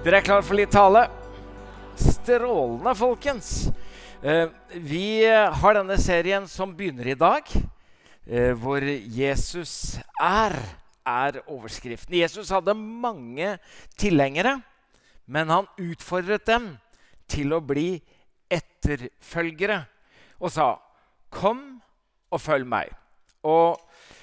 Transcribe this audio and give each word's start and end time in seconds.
Dere 0.00 0.16
er 0.16 0.24
klar 0.24 0.40
for 0.40 0.56
litt 0.56 0.70
tale? 0.72 1.02
Strålende, 2.00 2.94
folkens. 2.96 3.66
Eh, 4.24 4.46
vi 4.80 5.26
har 5.28 5.76
denne 5.76 5.98
serien 6.00 6.46
som 6.48 6.72
begynner 6.72 7.10
i 7.12 7.16
dag, 7.20 7.44
eh, 8.24 8.54
hvor 8.56 8.80
Jesus 8.80 9.98
er, 10.16 10.56
er 11.04 11.42
overskriften. 11.44 12.16
Jesus 12.16 12.48
hadde 12.48 12.72
mange 12.72 13.58
tilhengere, 14.00 14.56
men 15.28 15.52
han 15.52 15.68
utfordret 15.76 16.48
dem 16.48 16.72
til 17.28 17.52
å 17.52 17.60
bli 17.60 18.00
etterfølgere 18.48 19.82
og 20.40 20.48
sa, 20.48 20.80
'Kom 21.28 21.82
og 22.32 22.40
følg 22.40 22.64
meg'. 22.64 22.96
Og 23.44 23.76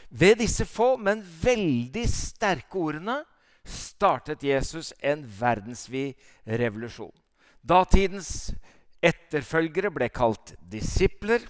ved 0.09 0.39
disse 0.41 0.65
få, 0.65 0.97
men 0.97 1.21
veldig 1.21 2.09
sterke 2.09 2.73
ordene 2.81 3.21
startet 3.67 4.43
Jesus 4.43 4.93
en 4.99 5.25
verdensvid 5.39 6.15
revolusjon. 6.45 7.13
Datidens 7.61 8.51
etterfølgere 9.03 9.91
ble 9.93 10.09
kalt 10.09 10.55
disipler, 10.61 11.43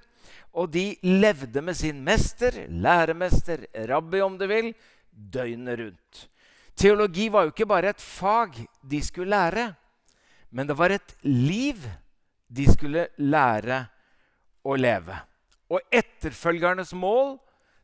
og 0.58 0.72
de 0.74 0.96
levde 1.06 1.62
med 1.62 1.78
sin 1.78 2.00
mester, 2.04 2.66
læremester, 2.70 3.68
rabbi 3.90 4.22
om 4.26 4.38
du 4.40 4.48
vil, 4.50 4.72
døgnet 5.12 5.80
rundt. 5.80 6.24
Teologi 6.78 7.28
var 7.34 7.46
jo 7.46 7.54
ikke 7.54 7.70
bare 7.70 7.94
et 7.94 8.02
fag 8.02 8.58
de 8.82 9.02
skulle 9.02 9.34
lære, 9.34 9.72
men 10.52 10.68
det 10.70 10.78
var 10.78 10.94
et 10.94 11.16
liv 11.26 11.82
de 12.48 12.66
skulle 12.70 13.08
lære 13.18 13.84
å 14.66 14.78
leve. 14.78 15.18
Og 15.74 15.82
etterfølgernes 15.92 16.94
mål 16.96 17.36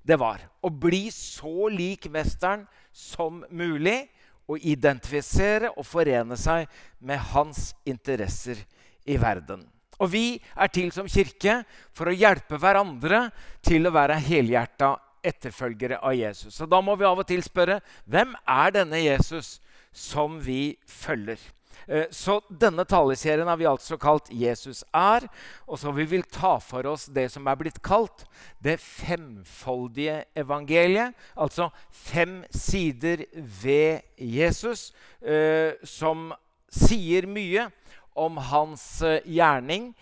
det 0.03 0.17
var 0.19 0.41
å 0.63 0.69
bli 0.69 1.07
så 1.13 1.69
lik 1.71 2.09
mesteren 2.11 2.65
som 2.91 3.41
mulig 3.49 4.07
å 4.49 4.57
identifisere 4.59 5.71
og 5.77 5.85
forene 5.87 6.37
seg 6.39 6.67
med 6.99 7.21
hans 7.33 7.71
interesser 7.87 8.59
i 9.07 9.17
verden. 9.19 9.63
Og 10.01 10.09
vi 10.11 10.25
er 10.55 10.71
til 10.73 10.91
som 10.91 11.07
kirke 11.07 11.61
for 11.95 12.09
å 12.09 12.15
hjelpe 12.15 12.59
hverandre 12.59 13.27
til 13.63 13.87
å 13.87 13.93
være 13.93 14.19
helhjerta 14.25 14.95
etterfølgere 15.23 16.01
av 16.03 16.15
Jesus. 16.17 16.55
Så 16.57 16.67
da 16.67 16.81
må 16.83 16.97
vi 16.99 17.07
av 17.07 17.21
og 17.21 17.27
til 17.29 17.43
spørre 17.45 17.79
hvem 18.09 18.33
er 18.43 18.73
denne 18.75 18.99
Jesus 18.99 19.57
som 19.93 20.39
vi 20.43 20.75
følger? 20.89 21.39
Eh, 21.87 22.05
så 22.11 22.39
denne 22.49 22.85
taleserien 22.87 23.47
har 23.47 23.57
vi 23.59 23.67
altså 23.69 23.97
kalt 23.97 24.29
'Jesus 24.31 24.83
er'. 24.93 25.27
Og 25.67 25.79
så 25.79 25.91
vi 25.91 26.05
vil 26.05 26.23
ta 26.23 26.57
for 26.59 26.85
oss 26.87 27.05
det 27.05 27.29
som 27.31 27.47
er 27.47 27.55
blitt 27.55 27.81
kalt 27.81 28.25
det 28.63 28.79
femfoldige 28.79 30.23
evangeliet. 30.35 31.13
Altså 31.35 31.69
fem 31.91 32.43
sider 32.51 33.25
ved 33.35 34.01
Jesus 34.17 34.93
eh, 35.21 35.73
som 35.83 36.33
sier 36.69 37.27
mye 37.27 37.69
om 38.15 38.37
hans 38.37 39.01
eh, 39.01 39.21
gjerning 39.25 39.95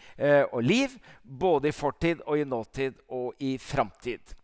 og 0.52 0.64
liv, 0.64 0.90
både 1.24 1.70
i 1.70 1.72
fortid 1.72 2.22
og 2.28 2.38
i 2.38 2.44
nåtid 2.44 2.94
og 3.09 3.34
i 3.40 3.58
framtid. 3.58 4.41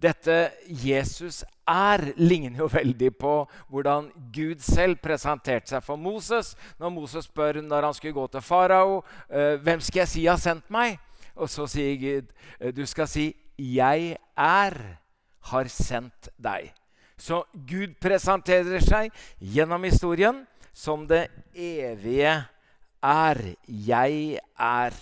Dette 0.00 0.36
Jesus 0.64 1.42
er, 1.68 2.06
ligner 2.16 2.62
jo 2.62 2.68
veldig 2.72 3.10
på 3.20 3.34
hvordan 3.68 4.08
Gud 4.32 4.62
selv 4.64 4.96
presenterte 5.02 5.74
seg 5.74 5.84
for 5.84 6.00
Moses. 6.00 6.54
Når 6.80 6.94
Moses 6.94 7.28
spør 7.28 7.60
når 7.60 7.90
han 7.90 7.96
skulle 7.96 8.16
gå 8.16 8.26
til 8.32 8.44
farao, 8.44 9.02
eh, 9.28 9.58
hvem 9.60 9.82
skal 9.84 10.02
jeg 10.04 10.12
si 10.14 10.24
har 10.26 10.40
sendt 10.40 10.70
meg? 10.72 10.96
Og 11.36 11.50
så 11.52 11.66
sier 11.68 11.98
Gud, 12.00 12.32
eh, 12.60 12.72
du 12.72 12.86
skal 12.86 13.08
si 13.08 13.34
'Jeg 13.58 14.16
er 14.36 14.98
har 15.40 15.64
sendt 15.68 16.28
deg'. 16.40 16.72
Så 17.18 17.44
Gud 17.52 18.00
presenterer 18.00 18.80
seg 18.80 19.12
gjennom 19.38 19.82
historien 19.82 20.46
som 20.72 21.06
det 21.06 21.28
evige 21.54 22.46
er. 23.02 23.56
Jeg 23.68 24.38
er. 24.58 24.92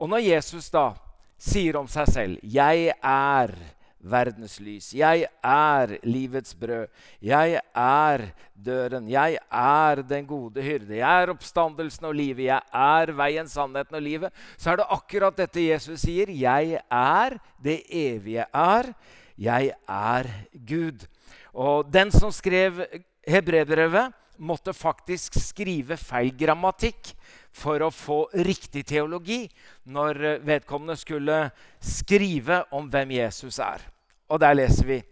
Og 0.00 0.08
når 0.08 0.18
Jesus 0.18 0.68
da 0.70 0.94
sier 1.38 1.76
om 1.76 1.86
seg 1.86 2.06
selv 2.08 2.38
'Jeg 2.42 2.92
er', 3.02 3.54
verdens 4.02 4.58
lys. 4.60 4.90
Jeg 4.94 5.26
er 5.46 5.94
livets 6.02 6.54
brød. 6.58 6.90
Jeg 7.22 7.60
er 7.74 8.24
døren. 8.54 9.08
Jeg 9.08 9.38
er 9.50 10.02
den 10.02 10.26
gode 10.26 10.62
hyrde. 10.62 10.96
Jeg 10.98 11.22
er 11.22 11.32
oppstandelsen 11.32 12.08
og 12.10 12.16
livet. 12.18 12.44
Jeg 12.50 12.60
er 12.74 13.14
veien, 13.16 13.48
sannheten 13.48 13.98
og 13.98 14.02
livet. 14.02 14.42
Så 14.58 14.72
er 14.72 14.82
det 14.82 14.90
akkurat 14.90 15.38
dette 15.38 15.68
Jesus 15.68 16.02
sier. 16.02 16.30
Jeg 16.30 16.80
er 16.90 17.38
det 17.62 17.82
evige 17.88 18.46
er. 18.52 18.92
Jeg 19.38 19.72
er 19.88 20.30
Gud. 20.52 21.06
Og 21.52 21.86
den 21.92 22.10
som 22.14 22.32
skrev 22.34 22.84
hebreerbrevet, 23.28 24.12
måtte 24.42 24.72
faktisk 24.74 25.36
skrive 25.38 25.94
feil 26.00 26.32
grammatikk 26.34 27.12
for 27.54 27.84
å 27.84 27.92
få 27.94 28.24
riktig 28.42 28.82
teologi 28.88 29.44
når 29.92 30.40
vedkommende 30.42 30.96
skulle 30.98 31.44
skrive 31.78 32.62
om 32.74 32.88
hvem 32.90 33.14
Jesus 33.20 33.60
er. 33.62 33.91
Og 34.32 34.40
der 34.40 34.56
leser 34.56 34.88
vi 34.88 35.02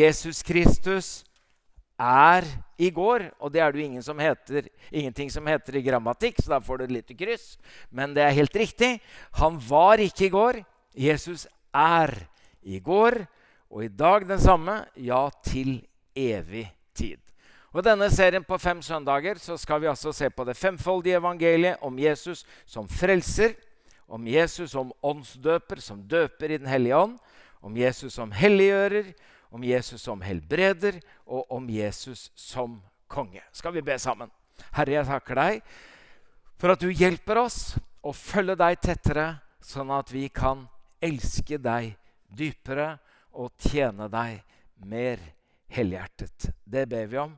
Jesus 0.00 0.40
Kristus 0.46 1.10
er 2.00 2.46
i 2.80 2.90
går. 2.90 3.28
Og 3.38 3.52
det 3.52 3.60
er 3.60 3.72
det 3.72 3.82
jo 3.82 3.88
ingen 3.90 4.04
som 4.04 4.20
heter, 4.22 4.68
ingenting 4.90 5.30
som 5.32 5.46
heter 5.46 5.76
i 5.76 5.84
grammatikk, 5.84 6.40
så 6.40 6.54
da 6.54 6.60
får 6.64 6.80
du 6.80 6.84
et 6.86 6.94
lite 6.98 7.16
kryss. 7.18 7.56
Men 7.90 8.14
det 8.16 8.24
er 8.24 8.38
helt 8.38 8.56
riktig. 8.56 8.94
Han 9.38 9.60
var 9.68 10.00
ikke 10.02 10.26
i 10.26 10.32
går. 10.32 10.62
Jesus 10.96 11.46
er 11.74 12.14
i 12.62 12.80
går 12.80 13.22
og 13.72 13.84
i 13.84 13.88
dag 13.92 14.26
den 14.28 14.40
samme, 14.40 14.82
ja, 14.96 15.28
til 15.44 15.80
evig 16.16 16.66
tid. 16.94 17.18
Og 17.72 17.80
I 17.80 17.86
denne 17.86 18.10
serien 18.12 18.44
på 18.44 18.58
fem 18.60 18.82
søndager 18.84 19.38
så 19.40 19.56
skal 19.56 19.80
vi 19.80 19.88
altså 19.88 20.12
se 20.12 20.28
på 20.28 20.44
det 20.44 20.58
femfoldige 20.60 21.16
evangeliet 21.16 21.80
om 21.80 21.96
Jesus 21.98 22.44
som 22.68 22.88
frelser, 22.88 23.54
om 24.12 24.26
Jesus 24.28 24.74
som 24.74 24.92
åndsdøper, 25.02 25.80
som 25.80 26.02
døper 26.04 26.52
i 26.52 26.58
Den 26.60 26.68
hellige 26.68 26.96
ånd, 26.96 27.16
om 27.62 27.76
Jesus 27.78 28.16
som 28.18 28.32
helliggjører, 28.34 29.12
om 29.52 29.64
Jesus 29.64 30.02
som 30.02 30.22
helbreder, 30.24 30.98
og 31.26 31.50
om 31.52 31.68
Jesus 31.70 32.30
som 32.34 32.80
konge. 33.08 33.42
Skal 33.52 33.74
vi 33.76 33.84
be 33.84 33.98
sammen? 34.00 34.30
Herre, 34.72 34.98
jeg 34.98 35.08
takker 35.08 35.38
deg 35.38 35.62
for 36.60 36.74
at 36.74 36.82
du 36.82 36.90
hjelper 36.90 37.40
oss 37.42 37.74
å 38.02 38.12
følge 38.14 38.56
deg 38.58 38.80
tettere, 38.82 39.26
sånn 39.62 39.90
at 39.94 40.10
vi 40.14 40.28
kan 40.30 40.66
elske 41.02 41.58
deg 41.58 41.94
dypere 42.30 42.96
og 43.38 43.52
tjene 43.62 44.08
deg 44.12 44.42
mer 44.86 45.20
helhjertet. 45.72 46.50
Det 46.64 46.86
ber 46.90 47.06
vi 47.10 47.20
om 47.22 47.34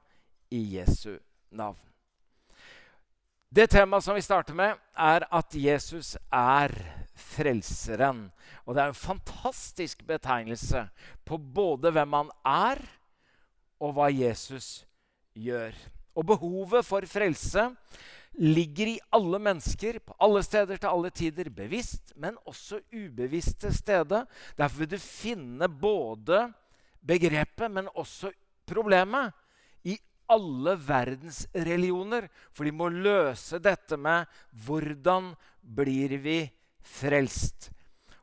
i 0.55 0.61
Jesu 0.77 1.17
navn. 1.51 1.81
Det 3.55 3.69
temaet 3.71 4.05
som 4.05 4.17
vi 4.17 4.25
starter 4.25 4.57
med, 4.59 4.75
er 4.99 5.27
at 5.31 5.55
Jesus 5.55 6.17
er 6.33 6.75
Frelseren. 7.15 8.27
Og 8.67 8.75
det 8.75 8.83
er 8.83 8.93
en 8.93 8.99
fantastisk 8.99 10.03
betegnelse 10.07 10.87
på 11.27 11.39
både 11.39 11.93
hvem 11.95 12.17
han 12.19 12.33
er, 12.49 12.83
og 13.83 13.95
hva 13.97 14.09
Jesus 14.11 14.85
gjør. 15.35 15.75
Og 16.15 16.27
behovet 16.27 16.87
for 16.87 17.07
frelse 17.11 17.69
ligger 18.39 18.95
i 18.95 19.01
alle 19.15 19.39
mennesker, 19.43 20.01
på 20.03 20.15
alle 20.23 20.43
steder 20.43 20.79
til 20.79 20.91
alle 20.91 21.11
tider, 21.15 21.51
bevisst, 21.55 22.15
men 22.17 22.39
også 22.47 22.81
ubevisste 22.95 23.71
steder. 23.75 24.27
Derfor 24.59 24.83
vil 24.83 24.95
du 24.95 24.99
finne 24.99 25.69
både 25.69 26.49
begrepet, 27.05 27.71
men 27.71 27.91
også 27.95 28.33
problemet 28.67 29.35
i 29.87 29.99
alle 30.31 30.75
verdens 30.81 31.45
religioner. 31.55 32.29
For 32.53 32.67
de 32.67 32.75
må 32.75 32.89
løse 32.91 33.61
dette 33.63 33.99
med 34.01 34.27
hvordan 34.67 35.35
blir 35.63 36.19
vi 36.25 36.39
frelst. 36.85 37.71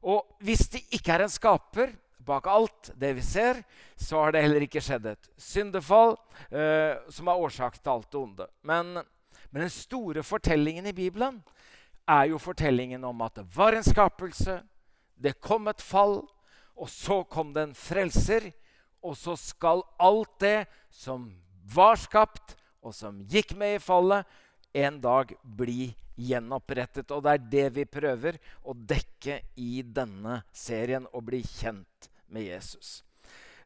Og 0.02 0.38
hvis 0.42 0.68
det 0.74 0.84
ikke 0.96 1.14
er 1.16 1.26
en 1.26 1.34
skaper 1.34 1.94
bak 2.26 2.48
alt 2.50 2.92
det 2.98 3.14
vi 3.18 3.24
ser, 3.26 3.62
så 3.98 4.22
har 4.22 4.34
det 4.34 4.44
heller 4.46 4.66
ikke 4.66 4.82
skjedd 4.84 5.08
et 5.12 5.30
syndefall 5.42 6.16
eh, 6.50 6.98
som 7.10 7.30
er 7.30 7.42
årsak 7.42 7.80
til 7.80 7.94
alt 7.96 8.10
det 8.12 8.22
onde. 8.22 8.48
Men, 8.62 9.02
men 9.50 9.66
den 9.66 9.74
store 9.74 10.24
fortellingen 10.26 10.90
i 10.90 10.96
Bibelen 10.96 11.42
er 12.10 12.30
jo 12.32 12.42
fortellingen 12.42 13.04
om 13.08 13.22
at 13.26 13.42
det 13.42 13.48
var 13.56 13.78
en 13.78 13.86
skapelse, 13.86 14.60
det 15.22 15.40
kom 15.42 15.70
et 15.70 15.82
fall, 15.82 16.22
og 16.76 16.90
så 16.90 17.22
kom 17.30 17.54
det 17.54 17.68
en 17.68 17.78
frelser. 17.78 18.52
Og 19.02 19.16
så 19.18 19.34
skal 19.38 19.82
alt 20.02 20.34
det 20.42 20.68
som 20.94 21.26
var 21.74 21.98
skapt, 21.98 22.56
og 22.82 22.94
som 22.94 23.22
gikk 23.30 23.54
med 23.58 23.78
i 23.78 23.82
fallet, 23.82 24.26
en 24.74 25.00
dag 25.02 25.34
bli 25.44 25.92
gjenopprettet. 26.22 27.12
Og 27.12 27.24
det 27.26 27.36
er 27.36 27.48
det 27.54 27.68
vi 27.78 27.86
prøver 27.90 28.40
å 28.64 28.76
dekke 28.76 29.42
i 29.62 29.82
denne 29.86 30.42
serien, 30.54 31.08
å 31.12 31.24
bli 31.24 31.42
kjent 31.46 32.12
med 32.32 32.48
Jesus. 32.48 33.02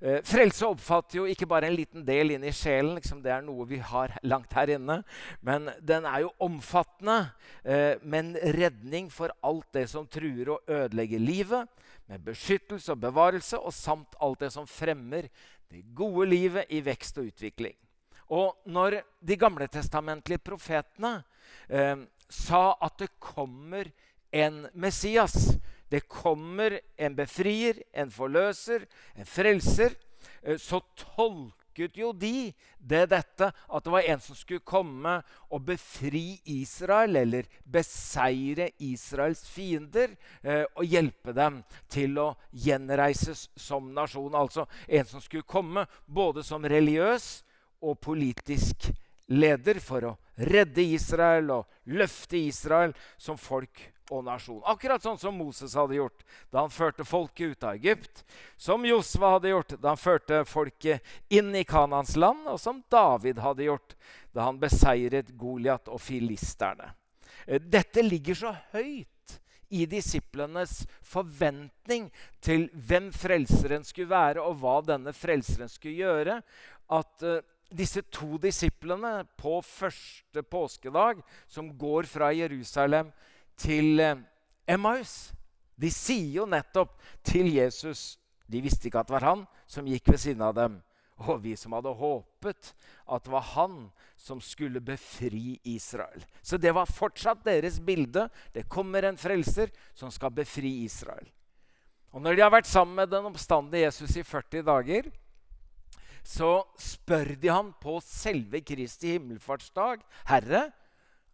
Eh, 0.04 0.20
frelse 0.28 0.68
oppfatter 0.68 1.22
jo 1.22 1.26
ikke 1.30 1.48
bare 1.48 1.70
en 1.70 1.78
liten 1.78 2.04
del 2.06 2.36
inn 2.36 2.44
i 2.46 2.54
sjelen. 2.56 2.98
Liksom 2.98 3.22
det 3.24 3.32
er 3.32 3.46
noe 3.46 3.68
vi 3.70 3.80
har 3.80 4.14
langt 4.28 4.54
her 4.58 4.76
inne. 4.76 5.00
Men 5.46 5.70
den 5.80 6.08
er 6.10 6.26
jo 6.26 6.34
omfattende. 6.44 7.32
Eh, 7.64 7.96
men 8.04 8.36
redning 8.58 9.10
for 9.14 9.34
alt 9.46 9.70
det 9.76 9.88
som 9.92 10.08
truer 10.08 10.52
å 10.52 10.62
ødelegge 10.68 11.22
livet. 11.22 11.72
Med 12.06 12.22
beskyttelse 12.28 12.94
og 12.94 13.02
bevarelse, 13.02 13.58
og 13.58 13.74
samt 13.74 14.14
alt 14.22 14.44
det 14.44 14.52
som 14.54 14.68
fremmer 14.70 15.30
det 15.72 15.82
gode 15.98 16.28
livet 16.30 16.70
i 16.70 16.84
vekst 16.86 17.18
og 17.18 17.32
utvikling. 17.32 17.74
Og 18.34 18.56
når 18.66 19.02
de 19.22 19.38
gamletestamentlige 19.38 20.42
profetene 20.42 21.20
eh, 21.70 21.98
sa 22.30 22.64
at 22.82 22.98
det 23.00 23.12
kommer 23.20 23.92
en 24.34 24.66
Messias 24.74 25.58
Det 25.86 26.08
kommer 26.10 26.80
en 26.98 27.14
befrier, 27.16 27.78
en 27.94 28.10
forløser, 28.12 28.88
en 29.16 29.26
frelser. 29.26 29.94
Eh, 30.42 30.58
så 30.58 30.80
tolket 30.98 31.94
jo 31.96 32.10
de 32.12 32.50
det 32.80 33.04
dette 33.12 33.52
at 33.54 33.86
det 33.86 33.94
var 33.94 34.10
en 34.10 34.24
som 34.24 34.36
skulle 34.36 34.66
komme 34.66 35.14
og 35.54 35.62
befri 35.68 36.42
Israel, 36.50 37.16
eller 37.22 37.46
beseire 37.64 38.72
Israels 38.82 39.46
fiender, 39.48 40.18
eh, 40.42 40.66
og 40.74 40.90
hjelpe 40.90 41.38
dem 41.38 41.62
til 41.88 42.18
å 42.18 42.32
gjenreises 42.50 43.46
som 43.56 43.94
nasjon. 43.94 44.34
Altså 44.34 44.66
en 44.90 45.06
som 45.06 45.22
skulle 45.22 45.46
komme 45.46 45.86
både 46.08 46.44
som 46.44 46.66
religiøs 46.66 47.46
og 47.82 48.00
politisk 48.04 48.90
leder 49.32 49.80
for 49.82 50.12
å 50.12 50.16
redde 50.36 50.84
Israel 50.84 51.52
og 51.56 51.92
løfte 51.92 52.38
Israel 52.38 52.94
som 53.18 53.38
folk 53.40 53.92
og 54.14 54.26
nasjon. 54.26 54.62
Akkurat 54.70 55.02
sånn 55.02 55.18
som 55.18 55.38
Moses 55.38 55.74
hadde 55.78 55.98
gjort 55.98 56.26
da 56.54 56.62
han 56.62 56.74
førte 56.74 57.06
folket 57.08 57.56
ut 57.56 57.66
av 57.66 57.80
Egypt. 57.80 58.22
Som 58.58 58.86
Josva 58.86 59.36
hadde 59.36 59.54
gjort 59.54 59.76
da 59.80 59.94
han 59.94 60.02
førte 60.02 60.44
folket 60.46 61.16
inn 61.34 61.56
i 61.58 61.66
Kanans 61.66 62.16
land. 62.20 62.46
Og 62.52 62.60
som 62.62 62.84
David 62.92 63.42
hadde 63.42 63.66
gjort 63.66 63.98
da 64.36 64.50
han 64.50 64.62
beseiret 64.62 65.34
Goliat 65.40 65.90
og 65.90 66.02
filisterne. 66.04 66.92
Eh, 67.48 67.62
dette 67.62 68.06
ligger 68.06 68.38
så 68.38 68.54
høyt 68.76 69.10
i 69.74 69.88
disiplenes 69.90 70.84
forventning 71.02 72.12
til 72.46 72.68
hvem 72.74 73.10
frelseren 73.16 73.84
skulle 73.84 74.14
være, 74.14 74.44
og 74.44 74.60
hva 74.62 74.78
denne 74.86 75.14
frelseren 75.16 75.72
skulle 75.72 76.06
gjøre, 76.06 76.38
at 76.94 77.26
uh, 77.26 77.42
disse 77.74 78.02
to 78.14 78.38
disiplene 78.42 79.26
på 79.40 79.60
første 79.66 80.44
påskedag, 80.44 81.22
som 81.48 81.72
går 81.78 82.08
fra 82.10 82.32
Jerusalem 82.36 83.12
til 83.58 84.02
uh, 84.02 84.20
Emmaus, 84.68 85.32
de 85.76 85.92
sier 85.92 86.42
jo 86.42 86.46
nettopp 86.48 86.94
til 87.26 87.50
Jesus 87.52 88.16
De 88.48 88.62
visste 88.64 88.88
ikke 88.88 89.02
at 89.02 89.10
det 89.10 89.16
var 89.18 89.26
han 89.26 89.42
som 89.68 89.88
gikk 89.90 90.12
ved 90.14 90.22
siden 90.22 90.44
av 90.46 90.54
dem. 90.54 90.76
Og 91.26 91.40
vi 91.42 91.56
som 91.58 91.74
hadde 91.74 91.94
håpet 91.98 92.74
at 93.10 93.26
det 93.26 93.32
var 93.34 93.48
han 93.56 93.78
som 94.20 94.42
skulle 94.44 94.84
befri 94.86 95.56
Israel. 95.66 96.22
Så 96.46 96.60
det 96.62 96.76
var 96.76 96.86
fortsatt 96.86 97.42
deres 97.46 97.80
bilde. 97.82 98.28
Det 98.54 98.68
kommer 98.70 99.08
en 99.08 99.18
frelser 99.18 99.74
som 99.98 100.14
skal 100.14 100.36
befri 100.36 100.84
Israel. 100.84 101.26
Og 102.14 102.22
når 102.22 102.38
de 102.38 102.46
har 102.46 102.54
vært 102.54 102.70
sammen 102.70 103.00
med 103.02 103.10
den 103.12 103.26
oppstandende 103.32 103.82
Jesus 103.82 104.14
i 104.20 104.24
40 104.24 104.68
dager, 104.70 105.10
så 106.26 106.66
spør 106.82 107.36
de 107.38 107.52
ham 107.54 107.72
på 107.82 108.00
selve 108.02 108.64
Kristi 108.66 109.14
himmelfartsdag, 109.16 110.02
'Herre, 110.26 110.72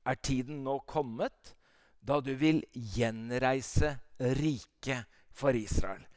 er 0.05 0.15
tiden 0.15 0.63
nå 0.65 0.79
kommet 0.83 1.55
da 2.01 2.19
du 2.19 2.33
vil 2.35 2.63
gjenreise 2.75 3.95
riket 4.19 5.05
for 5.31 5.55
Israel?' 5.55 6.07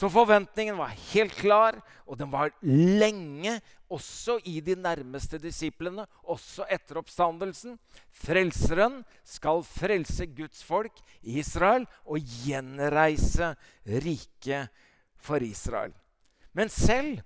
Så 0.00 0.08
forventningen 0.08 0.78
var 0.78 0.94
helt 1.12 1.34
klar, 1.36 1.76
og 2.08 2.16
den 2.16 2.30
var 2.32 2.54
lenge, 2.64 3.58
også 3.90 4.38
i 4.48 4.60
de 4.64 4.76
nærmeste 4.78 5.36
disiplene, 5.42 6.06
også 6.24 6.64
etter 6.72 7.02
oppstandelsen. 7.02 7.74
Frelseren 8.14 9.02
skal 9.26 9.60
frelse 9.66 10.24
Guds 10.32 10.62
folk 10.64 11.02
i 11.20 11.40
Israel 11.42 11.84
og 12.06 12.22
gjenreise 12.22 13.50
riket 13.84 14.70
for 15.18 15.42
Israel. 15.44 15.92
Men 16.56 16.72
selv 16.72 17.20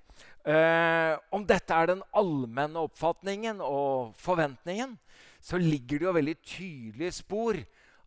eh, 0.48 1.14
om 1.34 1.44
dette 1.48 1.74
er 1.74 1.90
den 1.92 2.04
allmenne 2.16 2.84
oppfatningen 2.84 3.62
og 3.64 4.14
forventningen, 4.20 4.96
så 5.44 5.60
ligger 5.60 6.00
det 6.00 6.08
jo 6.08 6.16
veldig 6.16 6.36
tydelige 6.40 7.16
spor 7.18 7.58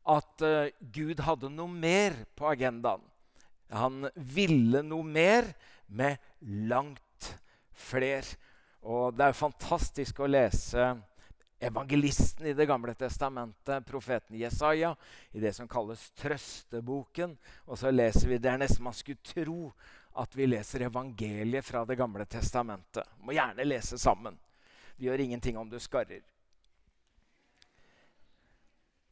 at 0.08 0.46
eh, 0.46 0.72
Gud 0.80 1.22
hadde 1.26 1.52
noe 1.54 1.70
mer 1.70 2.16
på 2.38 2.48
agendaen. 2.50 3.04
Han 3.76 4.08
ville 4.16 4.82
noe 4.86 5.04
mer 5.04 5.50
med 5.88 6.18
langt 6.42 7.34
fler. 7.76 8.26
Og 8.88 9.16
det 9.18 9.28
er 9.28 9.38
fantastisk 9.38 10.22
å 10.24 10.30
lese 10.30 10.94
evangelisten 11.60 12.46
i 12.48 12.54
Det 12.54 12.68
gamle 12.70 12.94
testamentet, 12.94 13.86
profeten 13.86 14.38
Jesaja, 14.38 14.94
i 15.34 15.42
det 15.42 15.54
som 15.58 15.68
kalles 15.68 16.12
Trøsteboken. 16.20 17.36
Og 17.66 17.80
så 17.82 17.92
leser 17.92 18.30
vi 18.30 18.38
Det 18.38 18.52
er 18.52 18.62
nesten 18.62 18.86
man 18.86 18.96
skulle 18.96 19.24
tro 19.26 19.72
at 20.18 20.36
vi 20.36 20.48
leser 20.50 20.88
evangeliet 20.88 21.66
fra 21.66 21.86
Det 21.86 21.96
gamle 22.00 22.26
testamentet. 22.26 23.06
Må 23.22 23.36
gjerne 23.38 23.66
lese 23.68 24.00
sammen. 24.02 24.38
Det 24.98 25.06
gjør 25.06 25.24
ingenting 25.24 25.58
om 25.58 25.70
du 25.70 25.78
skarrer. 25.80 26.24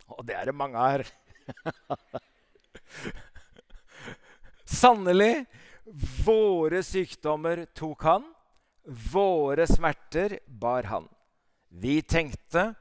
Og 0.09 0.25
det 0.25 0.35
er 0.37 0.49
det 0.49 0.55
mange 0.57 0.81
her. 0.81 1.05
Sannelig, 4.65 5.45
våre 6.25 6.81
sykdommer 6.85 7.65
tok 7.77 8.05
han, 8.05 8.25
våre 9.13 9.67
smerter 9.69 10.39
bar 10.45 10.89
han. 10.89 11.07
Vi 11.69 11.99
tenkte 12.01 12.73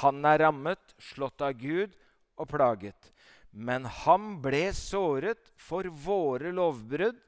han 0.00 0.24
er 0.24 0.38
rammet, 0.46 0.94
slått 0.98 1.42
av 1.42 1.58
Gud 1.58 1.94
og 2.38 2.48
plaget. 2.50 3.10
Men 3.50 3.84
han 3.84 4.38
ble 4.42 4.68
såret 4.74 5.50
for 5.60 5.84
våre 6.04 6.54
lovbrudd, 6.54 7.18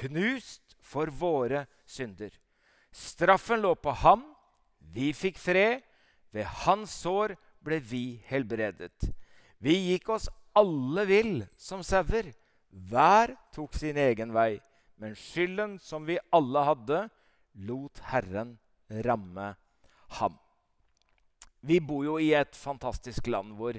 knust 0.00 0.76
for 0.84 1.10
våre 1.10 1.64
synder. 1.86 2.32
Straffen 2.94 3.62
lå 3.64 3.74
på 3.74 3.94
ham, 4.04 4.22
vi 4.78 5.12
fikk 5.16 5.40
fred. 5.40 5.82
Ved 6.34 6.48
hans 6.66 6.90
sår 7.04 7.36
ble 7.62 7.78
vi 7.78 8.18
helbredet. 8.26 9.10
Vi 9.62 9.74
gikk 9.92 10.10
oss 10.16 10.26
alle 10.58 11.04
vill 11.06 11.36
som 11.56 11.82
sauer. 11.86 12.32
Hver 12.74 13.36
tok 13.54 13.76
sin 13.78 13.98
egen 14.02 14.32
vei, 14.34 14.58
men 14.98 15.14
skylden 15.14 15.76
som 15.78 16.06
vi 16.08 16.18
alle 16.34 16.64
hadde, 16.66 17.04
lot 17.54 18.00
Herren 18.10 18.56
ramme 19.06 19.52
ham. 20.18 20.34
Vi 21.62 21.78
bor 21.80 22.02
jo 22.04 22.16
i 22.18 22.32
et 22.34 22.58
fantastisk 22.58 23.30
land 23.30 23.54
hvor 23.56 23.78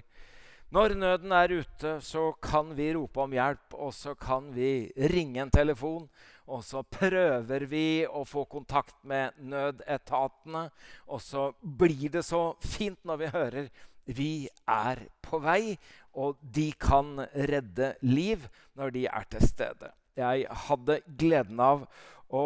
når 0.75 0.91
nøden 0.99 1.31
er 1.31 1.53
ute, 1.61 1.91
så 2.03 2.33
kan 2.43 2.73
vi 2.75 2.89
rope 2.97 3.21
om 3.23 3.31
hjelp, 3.31 3.77
og 3.79 3.93
så 3.95 4.11
kan 4.19 4.49
vi 4.51 4.89
ringe 5.13 5.39
en 5.45 5.51
telefon. 5.53 6.09
Og 6.51 6.65
så 6.67 6.81
prøver 6.83 7.63
vi 7.71 8.03
å 8.03 8.25
få 8.27 8.43
kontakt 8.51 8.97
med 9.07 9.37
nødetatene. 9.39 10.65
Og 11.07 11.21
så 11.23 11.47
blir 11.61 12.11
det 12.17 12.25
så 12.27 12.41
fint 12.59 12.99
når 13.07 13.21
vi 13.21 13.29
hører 13.37 13.69
vi 14.05 14.33
er 14.69 14.99
på 15.25 15.39
vei, 15.41 15.77
og 16.13 16.37
de 16.41 16.67
kan 16.77 17.23
redde 17.33 17.95
liv 18.05 18.43
når 18.77 18.93
de 18.93 19.05
er 19.09 19.29
til 19.31 19.47
stede. 19.47 19.89
Jeg 20.15 20.45
hadde 20.67 20.99
gleden 21.07 21.59
av 21.63 21.87
å 22.29 22.43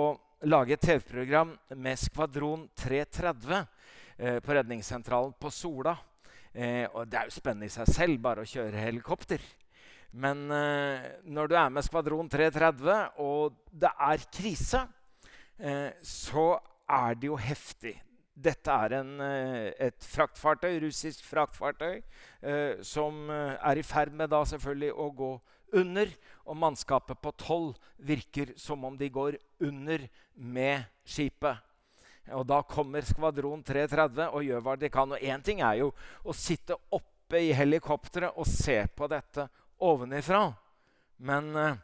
lage 0.48 0.78
et 0.78 0.86
TV-program 0.86 1.52
med 1.76 2.00
Skvadron 2.00 2.70
330 2.80 3.58
eh, 3.60 4.40
på 4.40 4.56
redningssentralen 4.56 5.36
på 5.42 5.52
Sola. 5.52 5.98
Eh, 6.54 6.86
og 6.94 7.08
det 7.10 7.20
er 7.20 7.30
jo 7.30 7.36
spennende 7.38 7.70
i 7.70 7.74
seg 7.74 7.90
selv 7.92 8.22
bare 8.24 8.44
å 8.44 8.50
kjøre 8.50 8.86
helikopter. 8.88 9.44
Men 10.12 10.48
eh, 10.52 11.10
når 11.30 11.52
du 11.52 11.56
er 11.60 11.74
med 11.74 11.86
Skvadron 11.86 12.30
330, 12.32 13.20
og 13.22 13.60
det 13.70 13.92
er 14.10 14.26
krise, 14.34 14.84
eh, 15.62 15.92
så 16.02 16.52
er 16.90 17.20
det 17.20 17.30
jo 17.30 17.38
heftig. 17.38 17.94
Dette 18.40 18.72
er 18.72 18.96
en, 19.02 19.14
eh, 19.22 19.70
et 19.90 20.10
fraktfartøy, 20.10 20.80
russisk 20.86 21.26
fraktfartøy 21.28 22.00
eh, 22.00 22.82
som 22.82 23.30
eh, 23.30 23.56
er 23.60 23.82
i 23.82 23.86
ferd 23.86 24.16
med 24.16 24.32
da 24.32 24.42
selvfølgelig 24.48 24.94
å 24.96 25.10
gå 25.14 25.32
under. 25.82 26.14
Og 26.48 26.58
mannskapet 26.58 27.20
på 27.22 27.34
tolv 27.38 27.76
virker 28.00 28.56
som 28.58 28.86
om 28.88 28.98
de 28.98 29.12
går 29.12 29.38
under 29.62 30.08
med 30.34 30.88
skipet. 31.06 31.60
Og 32.38 32.46
Da 32.48 32.62
kommer 32.64 33.06
skvadron 33.06 33.64
330 33.66 34.30
og 34.30 34.46
gjør 34.46 34.64
hva 34.66 34.76
de 34.80 34.90
kan. 34.94 35.12
Og 35.12 35.20
Én 35.22 35.44
ting 35.44 35.62
er 35.62 35.82
jo 35.82 35.92
å 36.24 36.36
sitte 36.36 36.78
oppe 36.90 37.42
i 37.42 37.54
helikopteret 37.54 38.38
og 38.38 38.48
se 38.50 38.82
på 38.96 39.08
dette 39.12 39.48
ovenifra. 39.80 40.48
Men 41.20 41.56
eh, 41.56 41.78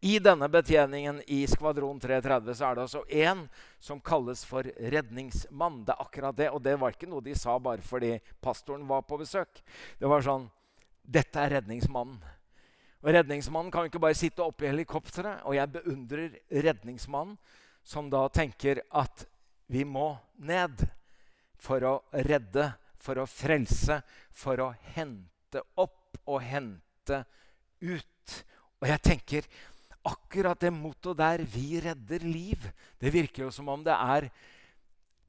i 0.00 0.18
denne 0.22 0.46
betjeningen 0.48 1.22
i 1.26 1.40
Skvadron 1.50 1.98
330 2.00 2.54
så 2.54 2.68
er 2.68 2.76
det 2.76 2.82
altså 2.84 3.02
én 3.10 3.40
som 3.82 4.00
kalles 4.00 4.44
for 4.46 4.62
redningsmann. 4.78 5.82
Det 5.84 5.94
er 5.96 6.04
akkurat 6.04 6.36
det, 6.36 6.50
Og 6.50 6.62
det 6.62 6.76
var 6.78 6.94
ikke 6.94 7.10
noe 7.10 7.24
de 7.24 7.34
sa 7.34 7.58
bare 7.58 7.82
fordi 7.82 8.18
pastoren 8.40 8.86
var 8.86 9.02
på 9.02 9.18
besøk. 9.18 9.62
Det 9.98 10.06
var 10.06 10.22
sånn 10.22 10.46
Dette 11.02 11.40
er 11.40 11.56
redningsmannen. 11.56 12.20
Og 12.98 13.14
Redningsmannen 13.14 13.70
kan 13.72 13.86
jo 13.86 13.92
ikke 13.92 14.02
bare 14.02 14.18
sitte 14.18 14.42
oppe 14.44 14.66
i 14.66 14.70
helikopteret. 14.70 15.40
Og 15.46 15.54
jeg 15.56 15.72
beundrer 15.72 16.38
redningsmannen 16.50 17.38
som 17.86 18.10
da 18.12 18.26
tenker 18.28 18.82
at 18.90 19.24
vi 19.68 19.84
må 19.84 20.16
ned 20.40 20.82
for 21.60 21.84
å 21.84 21.94
redde, 22.26 22.70
for 22.98 23.20
å 23.20 23.26
frelse, 23.28 24.00
for 24.32 24.60
å 24.64 24.68
hente 24.94 25.62
opp 25.78 26.18
og 26.28 26.42
hente 26.44 27.22
ut. 27.80 28.36
Og 28.80 28.88
jeg 28.88 29.04
tenker 29.04 29.48
akkurat 30.08 30.58
det 30.60 30.72
mottoet 30.72 31.18
der 31.18 31.42
'Vi 31.44 31.80
redder 31.80 32.20
liv', 32.24 32.72
det 32.98 33.12
virker 33.12 33.44
jo 33.44 33.50
som 33.50 33.68
om 33.68 33.84
det 33.84 33.92
er 33.92 34.30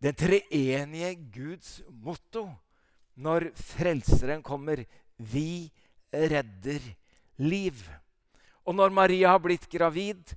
den 0.02 0.16
treenige 0.16 1.16
Guds 1.32 1.82
motto 1.90 2.48
når 3.16 3.52
Frelseren 3.56 4.42
kommer. 4.42 4.86
Vi 5.18 5.72
redder 6.12 6.80
liv. 7.38 7.84
Og 8.64 8.76
når 8.76 8.90
Maria 8.96 9.34
har 9.34 9.40
blitt 9.44 9.68
gravid, 9.70 10.36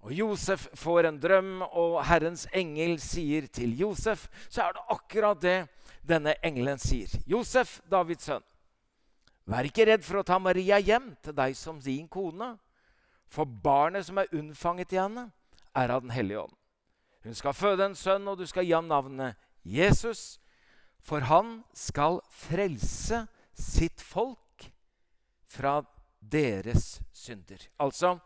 og 0.00 0.12
Josef 0.16 0.68
får 0.80 1.10
en 1.10 1.18
drøm, 1.20 1.60
og 1.62 1.98
Herrens 2.08 2.46
engel 2.56 2.96
sier 3.02 3.48
til 3.52 3.74
Josef, 3.76 4.28
så 4.48 4.64
er 4.64 4.76
det 4.76 4.86
akkurat 4.94 5.42
det 5.42 5.58
denne 6.06 6.34
engelen 6.46 6.80
sier. 6.80 7.12
Josef, 7.28 7.78
Davids 7.90 8.24
sønn, 8.24 8.44
vær 9.50 9.68
ikke 9.68 9.84
redd 9.90 10.06
for 10.06 10.20
å 10.20 10.24
ta 10.24 10.38
Maria 10.40 10.78
hjem 10.80 11.12
til 11.24 11.36
deg 11.36 11.56
som 11.58 11.82
din 11.84 12.08
kone. 12.08 12.54
For 13.30 13.44
barnet 13.44 14.08
som 14.08 14.18
er 14.18 14.32
unnfanget 14.34 14.94
i 14.96 14.98
henne, 14.98 15.28
er 15.76 15.92
av 15.92 16.02
Den 16.02 16.10
hellige 16.10 16.46
ånd. 16.46 16.56
Hun 17.22 17.36
skal 17.36 17.54
føde 17.54 17.84
en 17.84 17.94
sønn, 17.94 18.26
og 18.26 18.40
du 18.40 18.46
skal 18.48 18.64
gi 18.64 18.72
ham 18.72 18.88
navnet 18.88 19.36
Jesus. 19.62 20.40
For 20.98 21.28
han 21.28 21.60
skal 21.76 22.18
frelse 22.32 23.26
sitt 23.54 24.00
folk 24.00 24.70
fra 25.50 25.80
deres 26.20 27.00
synder. 27.12 27.62
Altså, 27.78 28.16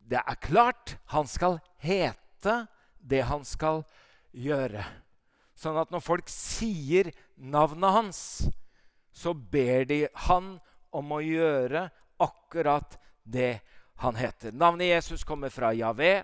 det 0.00 0.20
er 0.20 0.40
klart 0.42 0.96
han 1.12 1.28
skal 1.30 1.58
hete 1.82 2.64
det 3.00 3.22
han 3.28 3.44
skal 3.46 3.84
gjøre. 4.32 4.84
Sånn 5.56 5.78
at 5.80 5.92
når 5.92 6.02
folk 6.04 6.30
sier 6.32 7.10
navnet 7.36 7.92
hans, 7.94 8.20
så 9.12 9.34
ber 9.34 9.84
de 9.88 10.04
han 10.26 10.54
om 10.94 11.12
å 11.12 11.20
gjøre 11.20 11.88
akkurat 12.20 12.96
det 13.24 13.60
han 14.00 14.16
heter. 14.16 14.54
Navnet 14.56 14.94
Jesus 14.94 15.24
kommer 15.28 15.52
fra 15.52 15.74
Javé. 15.76 16.22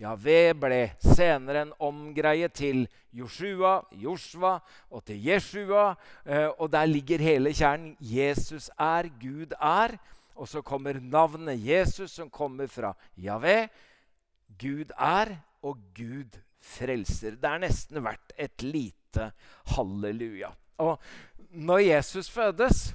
Javé 0.00 0.54
ble 0.56 0.80
senere 1.04 1.66
en 1.66 1.74
omgreie 1.84 2.48
til 2.48 2.86
Joshua, 3.12 3.82
Joshua 3.92 4.54
og 4.88 5.04
til 5.04 5.20
Jeshua. 5.26 5.90
Eh, 6.24 6.48
og 6.56 6.70
der 6.72 6.88
ligger 6.88 7.20
hele 7.20 7.52
kjernen. 7.52 7.92
Jesus 8.00 8.70
er, 8.78 9.10
Gud 9.20 9.52
er. 9.60 9.98
Og 10.40 10.48
så 10.48 10.62
kommer 10.64 10.96
navnet 11.04 11.60
Jesus, 11.60 12.14
som 12.16 12.30
kommer 12.32 12.70
fra 12.72 12.94
Javé. 13.20 13.68
Gud 14.58 14.94
er, 14.96 15.34
og 15.62 15.76
Gud 15.94 16.38
frelser. 16.60 17.36
Det 17.36 17.48
er 17.48 17.60
nesten 17.60 18.00
verdt 18.04 18.32
et 18.40 18.64
lite 18.64 19.30
halleluja. 19.74 20.48
Og 20.80 20.96
når 21.52 21.84
Jesus 21.84 22.30
fødes, 22.32 22.94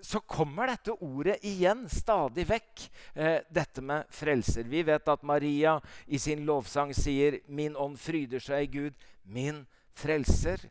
så 0.00 0.22
kommer 0.24 0.70
dette 0.70 0.94
ordet 1.04 1.36
igjen 1.44 1.84
stadig 1.92 2.46
vekk. 2.48 2.86
Eh, 3.12 3.40
dette 3.52 3.84
med 3.84 4.08
frelser. 4.16 4.64
Vi 4.64 4.80
vet 4.88 5.08
at 5.12 5.26
Maria 5.28 5.76
i 6.06 6.18
sin 6.18 6.46
lovsang 6.48 6.94
sier 6.96 7.40
'Min 7.48 7.76
ånd 7.76 7.98
fryder 7.98 8.40
seg 8.40 8.62
i 8.62 8.78
Gud, 8.78 8.94
min 9.24 9.66
frelser'. 9.94 10.70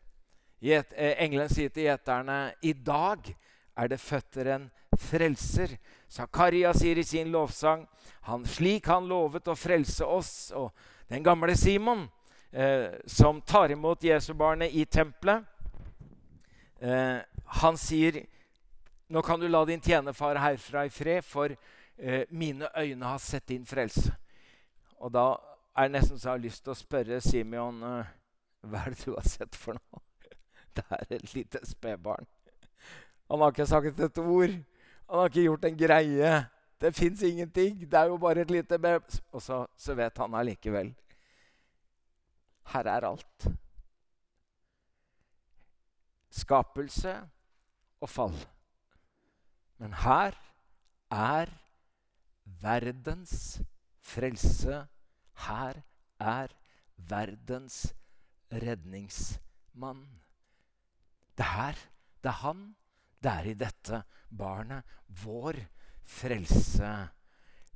Eh, 0.62 1.16
engelen 1.22 1.50
sier 1.50 1.70
til 1.70 1.84
gjeterne 1.84 2.54
'I 2.64 2.74
dag 2.74 3.36
er 3.80 3.88
det 3.88 4.00
født 4.00 4.38
en 4.46 4.70
frelser'. 5.00 5.78
Zakaria 6.10 6.74
sier 6.74 6.98
i 6.98 7.04
sin 7.04 7.32
lovsang 7.32 7.86
han, 8.28 8.46
slik 8.46 8.88
han 8.88 9.08
lovet 9.08 9.48
å 9.48 9.56
frelse 9.56 10.06
oss. 10.06 10.52
Og 10.52 10.72
den 11.10 11.24
gamle 11.24 11.56
Simon, 11.56 12.10
eh, 12.52 12.92
som 13.06 13.42
tar 13.42 13.72
imot 13.72 14.04
Jesubarnet 14.04 14.74
i 14.74 14.86
tempelet, 14.86 15.46
eh, 16.82 17.20
han 17.46 17.78
sier 17.78 18.26
nå 19.10 19.22
kan 19.22 19.40
du 19.40 19.48
la 19.48 19.66
din 19.66 19.82
tjenerfar 19.82 20.36
herfra 20.38 20.86
i 20.86 20.90
fred, 20.90 21.26
for 21.26 21.56
eh, 21.98 22.26
mine 22.30 22.70
øyne 22.78 23.06
har 23.06 23.18
sett 23.18 23.48
din 23.48 23.66
frelse. 23.66 24.14
Og 25.00 25.12
da 25.12 25.32
er 25.76 25.88
det 25.88 25.96
nesten 25.96 26.20
så 26.20 26.28
jeg 26.28 26.36
har 26.36 26.44
lyst 26.44 26.64
til 26.64 26.76
å 26.76 26.78
spørre 26.78 27.22
Simeon 27.22 27.82
eh, 27.84 28.12
hva 28.70 28.84
er 28.86 28.94
det 28.94 29.06
du 29.08 29.16
har 29.16 29.26
sett 29.26 29.58
for 29.58 29.80
noe. 29.80 30.04
Det 30.76 30.84
er 30.94 31.16
et 31.16 31.34
lite 31.34 31.60
spedbarn. 31.66 32.28
Han 33.30 33.44
har 33.44 33.54
ikke 33.54 33.68
sagt 33.70 34.00
et 34.00 34.18
ord. 34.18 34.56
Han 35.10 35.20
har 35.22 35.30
ikke 35.30 35.46
gjort 35.46 35.66
en 35.66 35.78
greie. 35.78 36.34
Det 36.82 36.96
fins 36.96 37.22
ingenting. 37.22 37.82
Det 37.92 38.00
er 38.00 38.10
jo 38.10 38.18
bare 38.18 38.42
et 38.42 38.52
lite 38.52 38.80
baby. 38.80 39.20
Og 39.32 39.42
så, 39.42 39.66
så 39.78 39.96
vet 39.96 40.18
han 40.18 40.36
allikevel. 40.36 40.94
Her 42.74 42.88
er 42.88 43.08
alt. 43.10 43.48
Skapelse 46.30 47.16
og 48.02 48.10
fall. 48.10 48.38
Men 49.78 49.94
her 49.94 50.38
er 51.12 51.52
verdens 52.62 53.62
frelse. 54.02 54.86
Her 55.48 55.82
er 56.20 56.48
verdens 56.98 57.96
redningsmann. 58.52 60.08
Det 61.38 61.46
er 61.46 61.52
her, 61.56 61.76
det 62.24 62.30
er 62.30 62.42
han, 62.44 62.76
det 63.20 63.32
er 63.32 63.50
i 63.50 63.58
dette 63.58 64.02
barnet 64.30 64.98
vår 65.24 65.60
frelse 66.10 66.92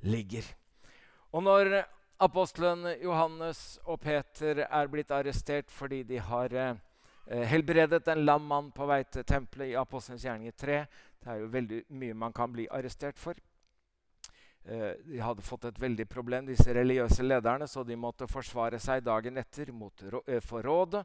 ligger. 0.08 0.46
Og 1.34 1.42
når 1.42 1.72
apostelen 2.22 2.86
Johannes 3.02 3.78
og 3.84 4.00
Peter 4.00 4.64
er 4.64 4.90
blitt 4.90 5.10
arrestert 5.14 5.72
fordi 5.72 6.02
de 6.06 6.20
har 6.22 6.54
eh, 6.54 7.46
helbredet 7.50 8.06
en 8.08 8.24
lam 8.24 8.46
mann 8.46 8.70
på 8.74 8.86
vei 8.86 9.02
til 9.04 9.26
tempelet 9.26 9.72
i 9.72 9.78
Apostelens 9.78 10.24
gjerninger 10.24 10.54
3 10.60 10.78
Det 11.20 11.32
er 11.32 11.40
jo 11.40 11.50
veldig 11.52 11.82
mye 11.98 12.14
man 12.14 12.32
kan 12.36 12.52
bli 12.52 12.68
arrestert 12.70 13.18
for. 13.18 13.34
Eh, 14.64 14.92
de 15.04 15.20
hadde 15.20 15.44
fått 15.44 15.64
et 15.68 15.80
veldig 15.80 16.06
problem, 16.08 16.46
disse 16.46 16.72
religiøse 16.72 17.24
lederne, 17.24 17.66
så 17.68 17.84
de 17.84 17.96
måtte 17.96 18.28
forsvare 18.30 18.78
seg 18.80 19.04
dagen 19.04 19.36
etter 19.36 19.72
mot, 19.72 20.02
eh, 20.26 20.40
for 20.40 20.62
rådet. 20.62 21.04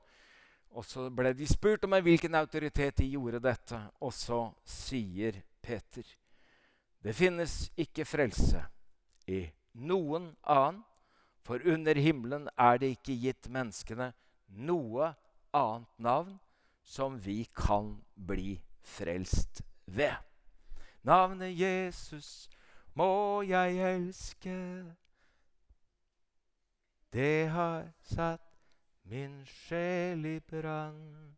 Og 0.77 0.85
så 0.85 1.09
ble 1.09 1.33
de 1.33 1.47
spurt 1.49 1.83
om 1.87 1.95
hvilken 2.03 2.35
autoritet 2.37 2.99
de 3.01 3.09
gjorde 3.15 3.41
dette, 3.43 3.79
og 4.01 4.13
så 4.13 4.47
sier 4.65 5.41
Peter 5.61 6.05
det 6.99 7.13
finnes 7.15 7.69
ikke 7.79 8.03
frelse 8.03 8.59
i 9.31 9.45
noen 9.79 10.33
annen, 10.43 10.81
for 11.47 11.63
under 11.65 11.95
himmelen 11.95 12.49
er 12.59 12.77
det 12.81 12.89
ikke 12.97 13.15
gitt 13.23 13.47
menneskene 13.49 14.11
noe 14.67 15.13
annet 15.55 16.03
navn 16.03 16.35
som 16.83 17.15
vi 17.23 17.45
kan 17.55 17.95
bli 18.13 18.59
frelst 18.83 19.63
ved. 19.85 20.17
Navnet 21.07 21.55
Jesus 21.55 22.49
må 22.93 23.41
jeg 23.47 23.79
elske. 23.79 24.57
Det 27.15 27.47
har 27.55 27.87
satt 28.11 28.48
min 29.09 29.45
sjel 29.45 30.25
i 30.25 30.39
brann. 30.39 31.37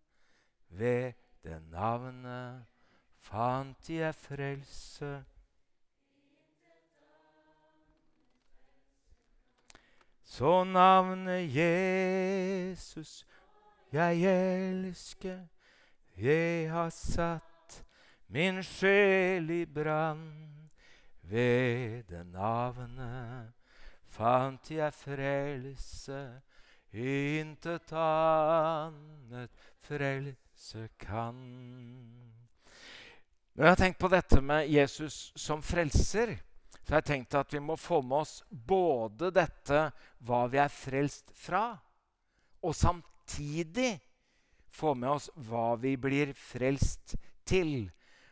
Ved 0.69 1.13
det 1.43 1.61
navnet 1.71 2.65
fant 3.19 3.89
jeg 3.89 4.15
frelse. 4.15 5.23
Så 10.23 10.63
navnet 10.63 11.55
Jesus 11.55 13.25
jeg 13.91 14.23
elsker, 14.23 15.39
jeg 16.17 16.71
har 16.71 16.89
satt 16.89 17.83
min 18.27 18.63
sjel 18.63 19.49
i 19.49 19.65
brann. 19.65 20.69
Ved 21.21 22.03
det 22.03 22.23
navnet 22.31 23.51
fant 24.07 24.71
jeg 24.71 24.93
frelse 24.93 26.41
intet 26.93 27.93
annet 27.95 29.51
frelse 29.87 30.87
kan. 30.99 31.39
Når 33.51 33.65
jeg 33.65 33.71
har 33.71 33.79
tenkt 33.79 33.99
på 33.99 34.09
dette 34.11 34.41
med 34.43 34.69
Jesus 34.71 35.31
som 35.39 35.63
frelser, 35.63 36.37
så 36.81 36.95
har 36.95 37.01
jeg 37.01 37.09
tenkt 37.11 37.35
at 37.39 37.53
vi 37.53 37.61
må 37.63 37.75
få 37.79 38.01
med 38.01 38.23
oss 38.23 38.37
både 38.49 39.31
dette 39.35 39.83
hva 40.25 40.45
vi 40.51 40.59
er 40.61 40.71
frelst 40.71 41.33
fra, 41.37 41.75
og 42.61 42.75
samtidig 42.75 43.93
få 44.71 44.93
med 44.95 45.11
oss 45.17 45.29
hva 45.47 45.73
vi 45.79 45.97
blir 45.99 46.31
frelst 46.37 47.15
til. 47.47 47.89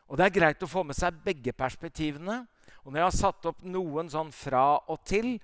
Og 0.09 0.17
Det 0.17 0.25
er 0.25 0.37
greit 0.39 0.63
å 0.63 0.69
få 0.69 0.83
med 0.87 0.97
seg 0.97 1.19
begge 1.23 1.53
perspektivene. 1.53 2.41
Og 2.83 2.91
når 2.91 3.01
jeg 3.01 3.09
har 3.09 3.17
satt 3.17 3.49
opp 3.51 3.63
noen 3.67 4.09
sånn 4.09 4.31
fra 4.33 4.79
og 4.89 5.03
til, 5.05 5.35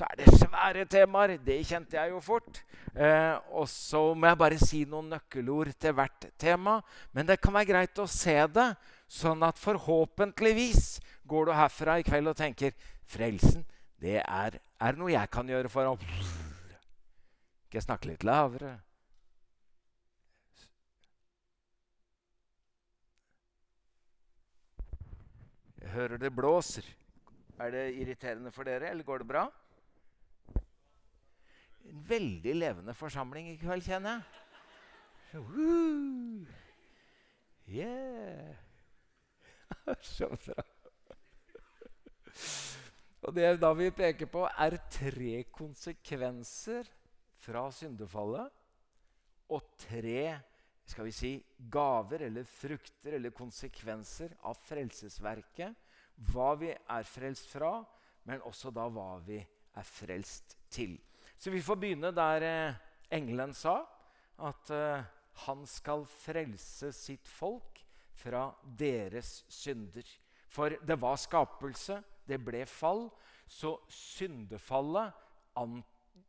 så 0.00 0.06
er 0.08 0.16
det 0.16 0.32
svære 0.40 0.86
temaer. 0.88 1.36
Det 1.44 1.58
kjente 1.68 1.98
jeg 1.98 2.14
jo 2.14 2.20
fort. 2.24 2.62
Eh, 2.94 3.36
og 3.52 3.68
så 3.68 4.14
må 4.16 4.30
jeg 4.30 4.40
bare 4.40 4.60
si 4.60 4.80
noen 4.88 5.10
nøkkelord 5.12 5.74
til 5.76 5.92
hvert 5.96 6.30
tema. 6.40 6.78
Men 7.12 7.28
det 7.28 7.40
kan 7.42 7.52
være 7.52 7.68
greit 7.68 8.00
å 8.00 8.08
se 8.08 8.38
det, 8.48 8.70
sånn 9.10 9.44
at 9.44 9.60
forhåpentligvis 9.60 11.00
går 11.28 11.50
du 11.50 11.54
herfra 11.54 11.98
i 12.00 12.06
kveld 12.06 12.32
og 12.32 12.38
tenker 12.38 12.72
frelsen, 13.10 13.66
det 14.00 14.22
er, 14.22 14.56
er 14.80 14.96
noe 14.96 15.12
jeg 15.12 15.28
kan 15.34 15.48
gjøre 15.50 15.68
for 15.68 15.92
å 15.92 15.96
Skal 16.00 17.76
jeg 17.76 17.84
snakke 17.84 18.08
litt 18.08 18.24
lavere? 18.24 18.78
Jeg 25.80 25.92
hører 25.92 26.22
det 26.22 26.32
blåser. 26.34 26.88
Er 27.60 27.74
det 27.74 27.90
irriterende 28.00 28.50
for 28.54 28.64
dere, 28.64 28.88
eller 28.94 29.04
går 29.04 29.22
det 29.22 29.28
bra? 29.28 29.50
En 31.88 32.04
veldig 32.08 32.54
levende 32.56 32.94
forsamling 32.94 33.52
i 33.52 33.58
kveld, 33.60 33.84
kjenner 33.86 34.18
jeg. 34.18 35.40
Woo! 35.40 36.46
Yeah! 37.70 38.56
Så 40.16 40.28
bra. 40.34 40.62
Og 43.20 43.34
det 43.36 43.50
da 43.60 43.70
vi 43.76 43.90
peker 43.94 44.30
på, 44.32 44.46
er 44.48 44.78
tre 44.90 45.42
konsekvenser 45.52 46.88
fra 47.40 47.66
syndefallet 47.74 48.50
og 49.50 49.66
tre 49.80 50.38
skal 50.90 51.06
vi 51.06 51.14
si, 51.14 51.30
gaver 51.70 52.24
eller 52.26 52.46
frukter 52.48 53.14
eller 53.18 53.34
konsekvenser 53.34 54.32
av 54.48 54.58
frelsesverket. 54.66 55.76
Hva 56.30 56.48
vi 56.58 56.72
er 56.72 57.06
frelst 57.06 57.46
fra, 57.50 57.76
men 58.26 58.42
også 58.46 58.72
da 58.74 58.88
hva 58.90 59.12
vi 59.22 59.38
er 59.38 59.86
frelst 59.86 60.56
til. 60.72 60.96
Så 61.40 61.50
vi 61.50 61.62
får 61.64 61.78
begynne 61.80 62.10
der 62.12 62.44
eh, 62.44 62.74
engelen 63.16 63.54
sa 63.56 63.78
at 64.44 64.70
eh, 64.76 65.06
han 65.46 65.62
skal 65.64 66.04
frelse 66.04 66.90
sitt 66.92 67.28
folk 67.28 67.80
fra 68.20 68.50
deres 68.76 69.38
synder. 69.48 70.04
For 70.52 70.76
det 70.84 70.98
var 71.00 71.16
skapelse, 71.16 72.02
det 72.28 72.42
ble 72.44 72.66
fall. 72.68 73.06
Så 73.48 73.72
syndefallet 73.88 75.16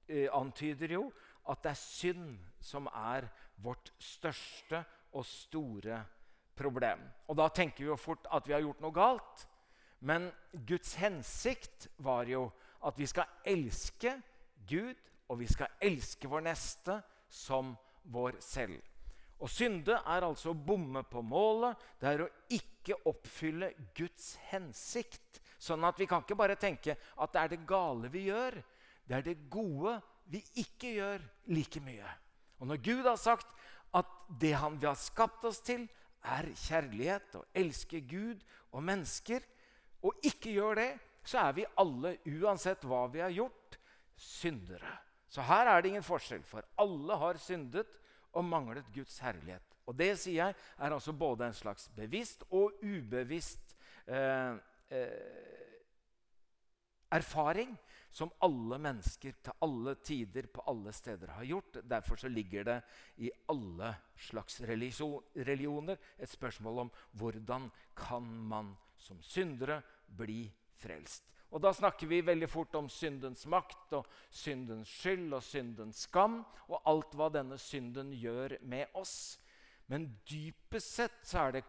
eh, 0.08 0.32
antyder 0.32 0.96
jo 0.96 1.04
at 1.52 1.60
det 1.66 1.74
er 1.74 1.82
synd 1.82 2.40
som 2.64 2.88
er 2.88 3.28
vårt 3.60 3.92
største 4.00 4.86
og 5.12 5.28
store 5.28 6.00
problem. 6.56 7.04
Og 7.28 7.36
da 7.36 7.52
tenker 7.52 7.84
vi 7.84 7.92
jo 7.92 8.00
fort 8.00 8.32
at 8.32 8.48
vi 8.48 8.56
har 8.56 8.64
gjort 8.64 8.80
noe 8.80 8.96
galt. 8.96 9.48
Men 10.08 10.32
Guds 10.56 10.96
hensikt 11.04 11.90
var 12.00 12.32
jo 12.32 12.48
at 12.88 12.96
vi 12.98 13.12
skal 13.12 13.28
elske 13.44 14.16
Gud, 14.68 14.96
og 15.30 15.40
vi 15.40 15.48
skal 15.50 15.72
elske 15.82 16.30
vår 16.30 16.44
neste 16.50 16.98
som 17.32 17.74
vår 18.12 18.40
selv. 18.44 18.80
Å 19.42 19.48
synde 19.50 19.96
er 19.98 20.26
altså 20.26 20.52
å 20.52 20.58
bomme 20.58 21.02
på 21.10 21.24
målet. 21.26 21.80
Det 21.98 22.10
er 22.12 22.24
å 22.26 22.30
ikke 22.54 23.00
oppfylle 23.10 23.72
Guds 23.98 24.36
hensikt. 24.52 25.42
Sånn 25.62 25.86
at 25.86 25.98
vi 25.98 26.08
kan 26.10 26.22
ikke 26.22 26.38
bare 26.38 26.60
tenke 26.62 26.94
at 26.94 27.34
det 27.34 27.42
er 27.42 27.54
det 27.54 27.64
gale 27.70 28.12
vi 28.14 28.28
gjør. 28.28 28.60
Det 29.08 29.18
er 29.18 29.26
det 29.26 29.38
gode 29.50 29.96
vi 30.30 30.44
ikke 30.62 30.94
gjør 30.94 31.26
like 31.54 31.82
mye. 31.84 32.12
Og 32.62 32.70
når 32.70 32.84
Gud 32.86 33.08
har 33.10 33.18
sagt 33.18 33.50
at 33.98 34.10
det 34.42 34.54
han 34.62 34.78
vi 34.80 34.88
har 34.88 35.00
skapt 35.00 35.46
oss 35.50 35.62
til, 35.66 35.88
er 36.22 36.52
kjærlighet 36.54 37.40
og 37.40 37.58
elske 37.58 38.04
Gud 38.06 38.44
og 38.72 38.84
mennesker, 38.86 39.42
og 40.06 40.22
ikke 40.26 40.54
gjør 40.54 40.78
det, 40.78 40.92
så 41.26 41.48
er 41.48 41.56
vi 41.58 41.66
alle, 41.82 42.16
uansett 42.30 42.86
hva 42.86 43.08
vi 43.14 43.22
har 43.22 43.34
gjort, 43.34 43.78
syndere. 44.22 44.98
Så 45.32 45.44
her 45.48 45.70
er 45.70 45.82
det 45.82 45.94
ingen 45.94 46.06
forskjell, 46.06 46.44
for 46.44 46.66
alle 46.82 47.18
har 47.18 47.40
syndet 47.40 48.00
og 48.38 48.46
manglet 48.46 48.88
Guds 48.94 49.18
herlighet. 49.24 49.64
Og 49.90 49.98
det 49.98 50.14
sier 50.20 50.46
jeg 50.46 50.56
er 50.78 50.94
altså 50.94 51.14
både 51.16 51.48
en 51.48 51.56
slags 51.58 51.88
bevisst 51.96 52.44
og 52.52 52.78
ubevisst 52.84 53.74
eh, 54.08 54.60
eh, 54.94 55.72
erfaring 57.12 57.74
som 58.12 58.32
alle 58.44 58.78
mennesker 58.84 59.38
til 59.44 59.64
alle 59.64 59.96
tider 60.04 60.48
på 60.52 60.64
alle 60.68 60.92
steder 60.96 61.32
har 61.38 61.48
gjort. 61.48 61.80
Derfor 61.84 62.20
så 62.20 62.32
ligger 62.32 62.68
det 62.68 62.78
i 63.24 63.32
alle 63.52 63.94
slags 64.20 64.62
religioner 64.68 65.98
et 66.20 66.30
spørsmål 66.30 66.86
om 66.86 66.94
hvordan 67.12 67.70
kan 67.96 68.24
man 68.24 68.76
som 68.98 69.22
syndere 69.24 69.82
bli 70.06 70.44
frelst. 70.78 71.24
Og 71.52 71.62
Da 71.62 71.74
snakker 71.76 72.08
vi 72.08 72.22
veldig 72.24 72.48
fort 72.48 72.76
om 72.80 72.88
syndens 72.90 73.44
makt 73.46 73.94
og 73.98 74.08
syndens 74.32 74.88
skyld 75.02 75.34
og 75.36 75.44
syndens 75.44 76.06
skam 76.08 76.40
og 76.70 76.80
alt 76.88 77.16
hva 77.20 77.28
denne 77.34 77.58
synden 77.60 78.14
gjør 78.16 78.56
med 78.64 78.88
oss. 78.96 79.36
Men 79.92 80.08
dypest 80.24 80.96
sett 80.96 81.18
så 81.28 81.48
er 81.48 81.58
det 81.58 81.66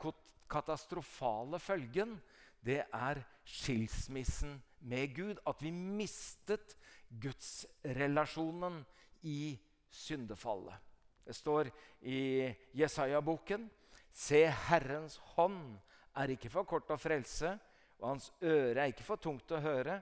katastrofale 0.51 1.59
følgen. 1.59 2.14
Det 2.62 2.85
er 2.95 3.25
skilsmissen 3.42 4.61
med 4.87 5.16
Gud. 5.16 5.42
At 5.47 5.59
vi 5.62 5.75
mistet 5.75 6.77
gudsrelasjonen 7.11 8.85
i 9.27 9.59
syndefallet. 9.90 10.79
Det 11.27 11.35
står 11.35 11.71
i 12.07 12.51
Jesaja-boken 12.75 13.68
Se, 14.12 14.45
Herrens 14.68 15.16
hånd 15.35 15.79
er 16.21 16.35
ikke 16.35 16.51
for 16.53 16.68
kort 16.68 16.90
å 16.92 16.99
frelse, 17.01 17.55
og 18.03 18.09
hans 18.17 18.33
øre 18.43 18.83
er 18.83 18.91
ikke 18.91 19.07
for 19.07 19.21
tungt 19.23 19.55
å 19.55 19.61
høre. 19.62 20.01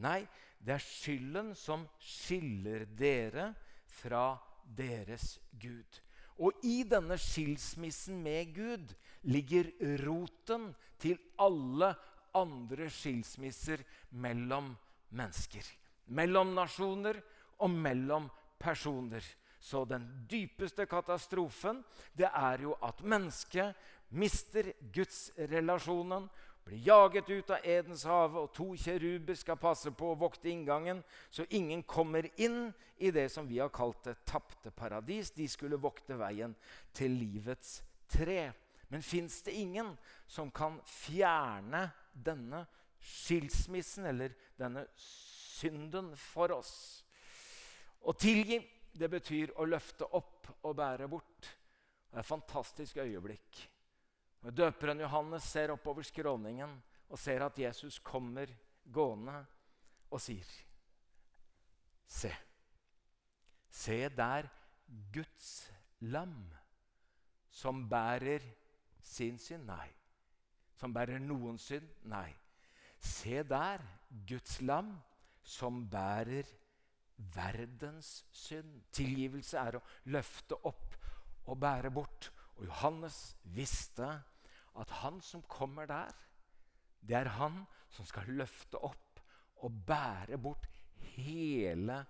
Nei, 0.00 0.22
det 0.58 0.78
er 0.78 0.84
skylden 0.84 1.52
som 1.58 1.84
skiller 2.00 2.86
dere 2.96 3.50
fra 3.92 4.32
deres 4.64 5.36
Gud. 5.60 6.00
Og 6.40 6.64
i 6.64 6.80
denne 6.88 7.18
skilsmissen 7.20 8.22
med 8.24 8.54
Gud 8.56 8.94
ligger 9.28 9.68
roten 10.00 10.70
til 11.02 11.20
alle 11.44 11.92
andre 12.34 12.88
skilsmisser 12.90 13.84
mellom 14.16 14.72
mennesker. 15.12 15.66
Mellom 16.16 16.54
nasjoner 16.56 17.20
og 17.60 17.70
mellom 17.70 18.30
personer. 18.58 19.22
Så 19.62 19.84
den 19.86 20.08
dypeste 20.30 20.88
katastrofen 20.90 21.84
det 22.18 22.30
er 22.32 22.64
jo 22.64 22.72
at 22.82 23.04
mennesket 23.04 23.76
mister 24.12 24.72
gudsrelasjonen, 24.92 26.26
blir 26.64 26.78
jaget 26.86 27.30
ut 27.30 27.50
av 27.50 27.66
Edens 27.66 28.04
hage, 28.06 28.38
og 28.38 28.52
to 28.54 28.72
kjeruber 28.78 29.36
skal 29.38 29.58
passe 29.60 29.90
på 29.90 30.12
å 30.12 30.18
vokte 30.18 30.50
inngangen, 30.50 31.02
så 31.30 31.46
ingen 31.50 31.82
kommer 31.82 32.28
inn 32.40 32.70
i 33.02 33.10
det 33.10 33.28
som 33.34 33.48
vi 33.48 33.58
har 33.58 33.72
kalt 33.74 34.04
det 34.06 34.20
tapte 34.28 34.70
paradis. 34.70 35.32
De 35.34 35.48
skulle 35.50 35.80
vokte 35.80 36.18
veien 36.20 36.54
til 36.94 37.16
livets 37.18 37.80
tre. 38.12 38.52
Men 38.92 39.02
fins 39.02 39.40
det 39.42 39.56
ingen 39.56 39.94
som 40.30 40.50
kan 40.54 40.78
fjerne 40.86 41.86
denne 42.12 42.66
skilsmissen 43.02 44.06
eller 44.06 44.36
denne 44.60 44.84
synden 45.00 46.12
for 46.20 46.54
oss? 46.54 46.74
Å 48.02 48.14
tilgi, 48.14 48.60
det 48.92 49.08
betyr 49.08 49.54
å 49.56 49.66
løfte 49.66 50.06
opp 50.14 50.50
og 50.62 50.76
bære 50.76 51.08
bort. 51.08 51.48
Det 52.10 52.18
er 52.18 52.20
et 52.20 52.28
fantastisk 52.28 52.98
øyeblikk. 53.00 53.62
Når 54.42 54.56
døperen 54.58 55.00
Johannes 55.04 55.46
ser 55.46 55.72
oppover 55.74 56.06
skråningen 56.06 56.74
og 57.08 57.18
ser 57.20 57.44
at 57.46 57.58
Jesus 57.58 58.00
kommer 58.02 58.50
gående 58.92 59.36
og 60.10 60.20
sier 60.20 60.48
Se. 62.12 62.28
Se 63.72 64.08
der 64.12 64.48
Guds 65.14 65.46
lam 66.04 66.34
som 67.52 67.86
bærer 67.88 68.44
sin 69.00 69.38
synd? 69.40 69.64
Nei. 69.64 69.88
Som 70.76 70.92
bærer 70.92 71.22
noen 71.22 71.56
synd? 71.60 71.88
Nei. 72.10 72.28
Se 73.02 73.42
der, 73.48 73.80
Guds 74.28 74.60
lam, 74.60 74.92
som 75.42 75.86
bærer 75.90 76.48
verdens 77.34 78.24
synd. 78.32 78.82
Tilgivelse 78.92 79.58
er 79.58 79.78
å 79.78 79.84
løfte 80.12 80.58
opp 80.68 80.98
og 81.46 81.58
bære 81.60 81.90
bort. 81.94 82.28
Og 82.58 82.66
Johannes 82.68 83.36
visste 83.56 84.10
at 84.80 84.90
han 85.02 85.20
som 85.20 85.42
kommer 85.48 85.86
der, 85.86 86.12
det 87.02 87.16
er 87.16 87.34
han 87.36 87.64
som 87.92 88.06
skal 88.08 88.30
løfte 88.32 88.80
opp 88.80 89.20
og 89.62 89.74
bære 89.86 90.38
bort 90.40 90.68
hele 91.14 92.02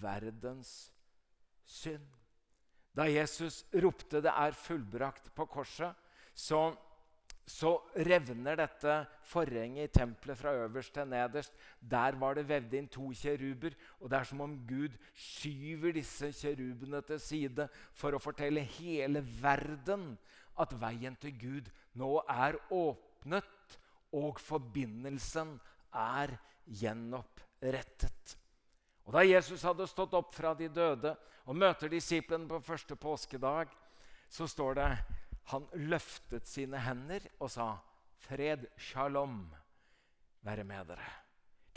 verdens 0.00 0.90
synd. 1.64 2.06
Da 2.96 3.06
Jesus 3.06 3.64
ropte 3.72 4.20
'det 4.20 4.32
er 4.34 4.52
fullbrakt' 4.52 5.30
på 5.34 5.46
korset, 5.46 5.94
så, 6.34 6.74
så 7.46 7.76
revner 7.96 8.56
dette 8.56 9.06
forhenget 9.22 9.84
i 9.90 9.98
tempelet 9.98 10.38
fra 10.38 10.52
øverst 10.52 10.94
til 10.94 11.06
nederst. 11.06 11.52
Der 11.90 12.12
var 12.18 12.34
det 12.34 12.48
vevd 12.48 12.74
inn 12.74 12.88
to 12.88 13.12
kjeruber, 13.12 13.70
og 14.00 14.10
det 14.10 14.18
er 14.18 14.24
som 14.24 14.40
om 14.40 14.66
Gud 14.66 14.96
skyver 15.14 15.92
disse 15.92 16.32
kjerubene 16.32 17.02
til 17.02 17.20
side 17.20 17.68
for 17.92 18.10
å 18.10 18.18
fortelle 18.22 18.60
hele 18.60 19.22
verden 19.42 20.18
at 20.58 20.74
veien 20.80 21.16
til 21.16 21.38
Gud 21.38 21.70
nå 21.98 22.20
er 22.28 22.58
åpnet, 22.74 23.78
og 24.16 24.40
forbindelsen 24.42 25.54
er 25.94 26.32
gjenopprettet. 26.66 28.36
Og 29.06 29.14
Da 29.14 29.24
Jesus 29.26 29.62
hadde 29.66 29.88
stått 29.90 30.14
opp 30.14 30.34
fra 30.34 30.52
de 30.54 30.68
døde 30.70 31.14
og 31.46 31.56
møter 31.56 31.90
disiplene 31.90 32.48
på 32.50 32.60
første 32.62 32.96
påskedag, 32.98 33.70
så 34.30 34.46
står 34.46 34.74
det 34.78 34.90
han 35.50 35.66
løftet 35.74 36.46
sine 36.46 36.78
hender 36.78 37.26
og 37.40 37.50
sa, 37.50 37.72
'Fred, 38.20 38.68
shalom, 38.76 39.50
være 40.42 40.64
med 40.64 40.92
dere'. 40.92 41.19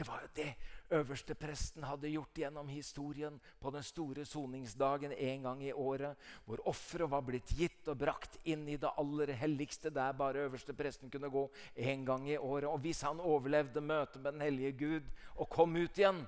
Det 0.03 0.09
var 0.09 0.21
jo 0.21 0.29
det 0.35 0.55
øverste 0.91 1.35
presten 1.39 1.83
hadde 1.87 2.09
gjort 2.11 2.35
gjennom 2.35 2.67
historien 2.67 3.37
på 3.59 3.71
den 3.71 3.83
store 3.83 4.25
soningsdagen 4.27 5.13
en 5.15 5.43
gang 5.47 5.61
i 5.63 5.71
året, 5.71 6.17
hvor 6.45 6.59
offeret 6.67 7.11
var 7.11 7.23
blitt 7.23 7.53
gitt 7.55 7.87
og 7.87 8.01
brakt 8.01 8.35
inn 8.43 8.67
i 8.67 8.75
det 8.77 8.91
aller 8.99 9.31
helligste, 9.39 9.93
der 9.95 10.11
bare 10.11 10.43
øverste 10.49 10.75
presten 10.75 11.09
kunne 11.09 11.31
gå 11.31 11.45
en 11.75 12.03
gang 12.05 12.27
i 12.29 12.37
året. 12.37 12.67
Og 12.67 12.83
hvis 12.83 13.01
han 13.07 13.23
overlevde 13.23 13.81
møtet 13.81 14.19
med 14.21 14.33
den 14.33 14.41
hellige 14.41 14.71
Gud 14.71 15.07
og 15.35 15.49
kom 15.49 15.75
ut 15.75 15.97
igjen, 15.97 16.25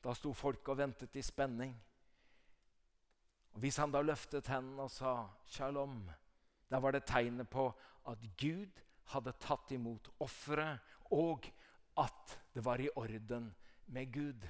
Da 0.00 0.14
sto 0.16 0.32
folk 0.32 0.68
og 0.72 0.78
ventet 0.78 1.16
i 1.20 1.22
spenning. 1.22 1.74
Og 3.52 3.60
Hvis 3.60 3.76
han 3.76 3.92
da 3.92 4.00
løftet 4.00 4.46
hendene 4.48 4.82
og 4.82 4.90
sa 4.90 5.28
'shalom', 5.44 6.08
da 6.70 6.78
var 6.80 6.92
det 6.92 7.04
tegnet 7.04 7.50
på 7.50 7.74
at 8.08 8.18
Gud 8.38 8.80
hadde 9.04 9.32
tatt 9.32 9.72
imot 9.72 10.08
offeret, 10.20 10.78
og 11.10 11.44
at 11.98 12.38
det 12.54 12.64
var 12.64 12.80
i 12.80 12.90
orden 12.96 13.52
med 13.86 14.12
Gud. 14.12 14.48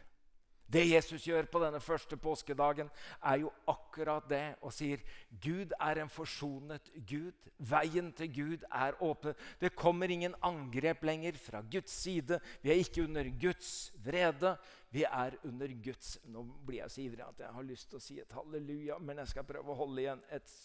Det 0.71 0.85
Jesus 0.87 1.25
gjør 1.27 1.49
på 1.51 1.59
denne 1.59 1.81
første 1.83 2.15
påskedagen, 2.21 2.91
er 3.27 3.41
jo 3.43 3.51
akkurat 3.69 4.27
det 4.31 4.55
og 4.63 4.71
sier 4.75 5.03
Gud 5.43 5.73
er 5.75 5.99
en 5.99 6.13
forsonet 6.13 6.93
Gud. 7.11 7.35
Veien 7.59 8.13
til 8.15 8.31
Gud 8.31 8.67
er 8.71 8.95
åpen. 9.03 9.35
Det 9.59 9.73
kommer 9.75 10.13
ingen 10.13 10.37
angrep 10.47 11.03
lenger 11.09 11.41
fra 11.43 11.65
Guds 11.67 11.97
side. 12.05 12.39
Vi 12.63 12.71
er 12.71 12.79
ikke 12.85 13.03
under 13.09 13.33
Guds 13.43 13.91
vrede. 14.05 14.55
Vi 14.95 15.03
er 15.09 15.35
under 15.47 15.75
Guds 15.83 16.17
Nå 16.31 16.45
blir 16.67 16.85
jeg 16.85 16.95
så 16.95 17.03
ivrig 17.03 17.27
at 17.27 17.43
jeg 17.43 17.57
har 17.57 17.67
lyst 17.67 17.91
til 17.91 17.99
å 17.99 18.05
si 18.05 18.21
et 18.23 18.39
halleluja, 18.39 19.01
men 19.03 19.19
jeg 19.25 19.35
skal 19.35 19.49
prøve 19.51 19.75
å 19.75 19.81
holde 19.83 20.05
igjen 20.05 20.23
et 20.31 20.59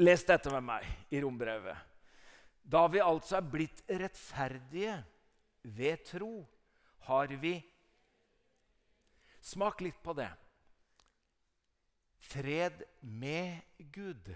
Les 0.00 0.22
dette 0.24 0.50
med 0.50 0.64
meg 0.64 1.12
i 1.12 1.20
rombrevet. 1.20 1.76
Da 2.62 2.86
vi 2.90 3.02
altså 3.04 3.36
er 3.38 3.50
blitt 3.52 3.82
rettferdige 3.86 4.96
ved 5.62 6.04
tro, 6.04 6.46
har 7.08 7.26
vi 7.40 7.58
Smak 9.42 9.80
litt 9.82 9.98
på 10.02 10.14
det. 10.14 10.30
Fred 12.22 12.84
med 13.00 13.58
Gud. 13.90 14.30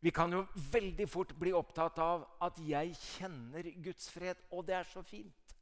Vi 0.00 0.12
kan 0.12 0.32
jo 0.32 0.46
veldig 0.72 1.04
fort 1.08 1.34
bli 1.36 1.52
opptatt 1.52 1.98
av 2.00 2.24
at 2.40 2.58
'jeg 2.58 2.96
kjenner 2.96 3.68
Guds 3.84 4.08
fred', 4.08 4.40
og 4.50 4.66
det 4.66 4.74
er 4.74 4.84
så 4.84 5.02
fint. 5.02 5.54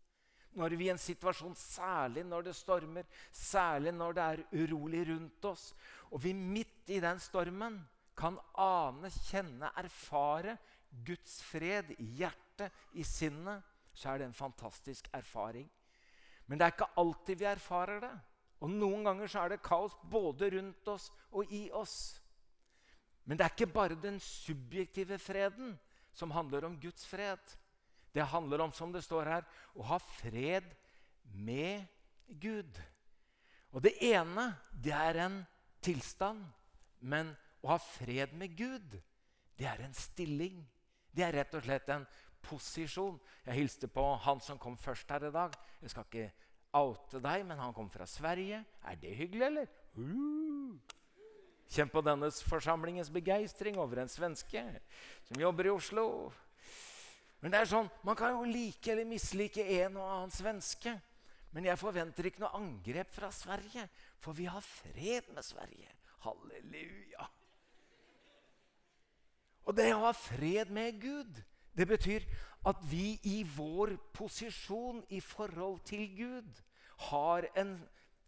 Når 0.54 0.76
vi 0.76 0.84
i 0.84 0.90
en 0.90 0.98
situasjon, 0.98 1.54
særlig 1.54 2.24
når 2.24 2.42
det 2.42 2.56
stormer, 2.56 3.04
særlig 3.32 3.92
når 3.94 4.12
det 4.12 4.22
er 4.22 4.44
urolig 4.52 5.08
rundt 5.08 5.44
oss, 5.44 5.74
og 6.10 6.22
vi 6.22 6.32
midt 6.32 6.90
i 6.90 7.00
den 7.00 7.18
stormen 7.18 7.88
kan 8.16 8.38
ane, 8.54 9.10
kjenne, 9.10 9.70
erfare 9.76 10.58
Guds 11.04 11.42
fred 11.42 11.94
i 11.98 12.04
hjertet, 12.04 12.72
i 12.92 13.02
sinnet, 13.02 13.62
så 13.92 14.12
er 14.12 14.18
det 14.18 14.30
en 14.30 14.36
fantastisk 14.36 15.08
erfaring. 15.12 15.68
Men 16.46 16.58
det 16.58 16.66
er 16.66 16.74
ikke 16.74 16.92
alltid 17.00 17.38
vi 17.40 17.48
erfarer 17.48 18.00
det. 18.02 18.12
Og 18.62 18.70
noen 18.70 19.04
ganger 19.06 19.30
så 19.30 19.42
er 19.42 19.54
det 19.54 19.64
kaos 19.64 19.94
både 20.10 20.50
rundt 20.54 20.88
oss 20.88 21.08
og 21.30 21.50
i 21.52 21.64
oss. 21.74 22.20
Men 23.24 23.38
det 23.38 23.46
er 23.46 23.54
ikke 23.54 23.74
bare 23.74 23.98
den 23.98 24.18
subjektive 24.22 25.18
freden 25.22 25.76
som 26.14 26.30
handler 26.34 26.66
om 26.66 26.78
Guds 26.80 27.06
fred. 27.06 27.40
Det 28.12 28.24
handler 28.28 28.60
om, 28.60 28.72
som 28.72 28.92
det 28.92 29.04
står 29.04 29.30
her, 29.30 29.46
å 29.74 29.86
ha 29.88 29.98
fred 30.02 30.66
med 31.32 31.86
Gud. 32.26 32.80
Og 33.72 33.82
det 33.84 33.94
ene, 34.04 34.50
det 34.70 34.92
er 34.92 35.22
en 35.24 35.38
tilstand. 35.82 36.44
Men 37.00 37.32
å 37.62 37.72
ha 37.72 37.78
fred 37.82 38.34
med 38.38 38.54
Gud, 38.58 38.98
det 39.58 39.66
er 39.70 39.80
en 39.82 39.96
stilling. 39.96 40.60
Det 41.12 41.24
er 41.24 41.38
rett 41.40 41.56
og 41.56 41.64
slett 41.64 41.88
en 41.94 42.04
posisjon. 42.44 43.18
Jeg 43.46 43.58
hilste 43.60 43.88
på 43.90 44.04
han 44.24 44.40
som 44.44 44.60
kom 44.60 44.76
først 44.78 45.10
her 45.10 45.28
i 45.28 45.34
dag. 45.34 45.54
Jeg 45.82 45.92
skal 45.92 46.08
ikke 46.08 46.30
oute 46.78 47.20
deg, 47.22 47.44
men 47.46 47.60
han 47.60 47.74
kom 47.76 47.90
fra 47.92 48.06
Sverige. 48.08 48.62
Er 48.88 48.98
det 49.00 49.14
hyggelig, 49.16 49.46
eller? 49.46 49.70
Uh. 49.96 50.76
Kjenn 51.72 51.88
på 51.88 52.02
denne 52.04 52.28
forsamlingens 52.44 53.10
begeistring 53.12 53.78
over 53.80 54.02
en 54.02 54.10
svenske 54.12 54.60
som 55.24 55.40
jobber 55.40 55.70
i 55.70 55.72
Oslo. 55.72 56.06
Men 57.40 57.54
det 57.54 57.62
er 57.62 57.70
sånn, 57.70 57.88
Man 58.04 58.16
kan 58.18 58.36
jo 58.36 58.44
like 58.46 58.92
eller 58.92 59.08
mislike 59.08 59.64
en 59.80 59.96
og 59.96 60.04
annen 60.04 60.34
svenske. 60.34 60.92
Men 61.52 61.66
jeg 61.68 61.80
forventer 61.80 62.28
ikke 62.28 62.40
noe 62.44 62.56
angrep 62.56 63.10
fra 63.12 63.28
Sverige, 63.34 63.84
for 64.20 64.32
vi 64.36 64.46
har 64.48 64.64
fred 64.64 65.28
med 65.34 65.44
Sverige. 65.44 65.90
Halleluja. 66.24 67.26
Og 69.68 69.76
det 69.76 69.90
å 69.94 70.04
ha 70.06 70.12
fred 70.16 70.72
med 70.72 71.00
Gud, 71.02 71.42
det 71.76 71.86
betyr 71.88 72.26
at 72.68 72.82
vi 72.90 73.16
i 73.26 73.42
vår 73.56 73.96
posisjon 74.14 75.02
i 75.10 75.20
forhold 75.20 75.80
til 75.88 76.04
Gud 76.16 76.62
har 77.08 77.48
en, 77.58 77.74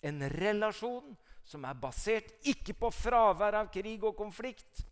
en 0.02 0.26
relasjon 0.34 1.14
som 1.44 1.64
er 1.68 1.78
basert 1.78 2.32
ikke 2.48 2.74
på 2.80 2.90
fravær 2.90 3.60
av 3.60 3.70
krig 3.72 4.02
og 4.04 4.16
konflikt, 4.16 4.84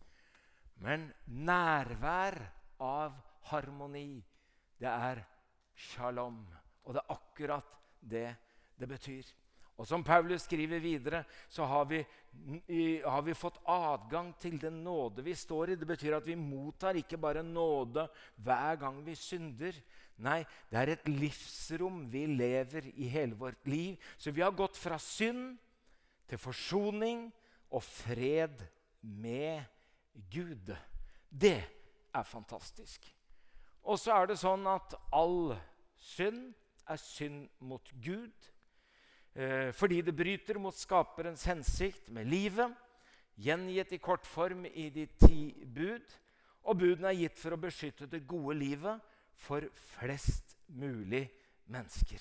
men 0.85 1.09
nærvær 1.27 2.37
av 2.83 3.17
harmoni. 3.51 4.21
Det 4.79 4.91
er 4.91 5.23
shalom. 5.75 6.43
Og 6.85 6.95
det 6.95 7.03
er 7.03 7.15
akkurat 7.15 7.77
det 8.01 8.29
det 8.79 8.89
betyr. 8.91 9.27
Og 9.83 9.89
som 9.91 10.05
Paulus 10.07 10.45
skriver 10.47 10.79
videre, 10.79 11.25
så 11.51 11.67
har 11.67 11.89
vi, 11.91 11.99
har 13.03 13.23
vi, 13.27 13.35
fått 13.35 13.59
adgang 13.67 14.29
til 14.39 14.55
den 14.63 14.77
nåde 14.85 15.25
vi 15.27 15.35
står 15.35 15.73
i. 15.73 15.77
Det 15.81 15.89
betyr 15.91 16.15
at 16.21 16.29
vi 16.29 16.37
mottar 16.39 16.95
ikke 17.01 17.19
bare 17.19 17.43
nåde 17.43 18.05
hver 18.47 18.79
gang 18.79 19.01
vi 19.03 19.17
synder. 19.19 19.75
Nei, 20.23 20.45
det 20.71 20.79
er 20.79 20.93
et 20.95 21.11
livsrom 21.11 22.05
vi 22.13 22.29
lever 22.31 22.93
i 22.95 23.11
hele 23.11 23.35
vårt 23.35 23.67
liv. 23.67 23.99
Så 24.15 24.31
vi 24.31 24.45
har 24.47 24.55
gått 24.55 24.79
fra 24.79 25.01
synd 25.03 25.57
til 26.31 26.39
forsoning 26.39 27.27
og 27.75 27.83
fred 27.83 28.63
med 29.03 29.67
Gud. 30.31 30.71
Det 31.27 31.59
er 32.15 32.31
fantastisk. 32.31 33.11
Og 33.83 33.99
så 33.99 34.15
er 34.15 34.31
det 34.31 34.39
sånn 34.39 34.63
at 34.71 34.95
all 35.11 35.57
synd 35.99 36.53
er 36.87 37.03
synd 37.03 37.49
mot 37.59 37.91
Gud. 37.99 38.52
Eh, 39.35 39.71
fordi 39.73 40.03
det 40.05 40.13
bryter 40.17 40.59
mot 40.61 40.77
skaperens 40.77 41.45
hensikt 41.49 42.11
med 42.13 42.29
livet, 42.29 42.75
gjengitt 43.41 43.95
i 43.97 44.01
kort 44.03 44.27
form 44.29 44.67
i 44.69 44.91
de 44.93 45.07
ti 45.17 45.65
bud. 45.65 46.05
Og 46.69 46.79
budene 46.79 47.11
er 47.11 47.25
gitt 47.25 47.41
for 47.41 47.57
å 47.57 47.61
beskytte 47.61 48.07
det 48.07 48.27
gode 48.29 48.59
livet 48.61 49.15
for 49.41 49.65
flest 49.97 50.57
mulig 50.69 51.25
mennesker. 51.73 52.21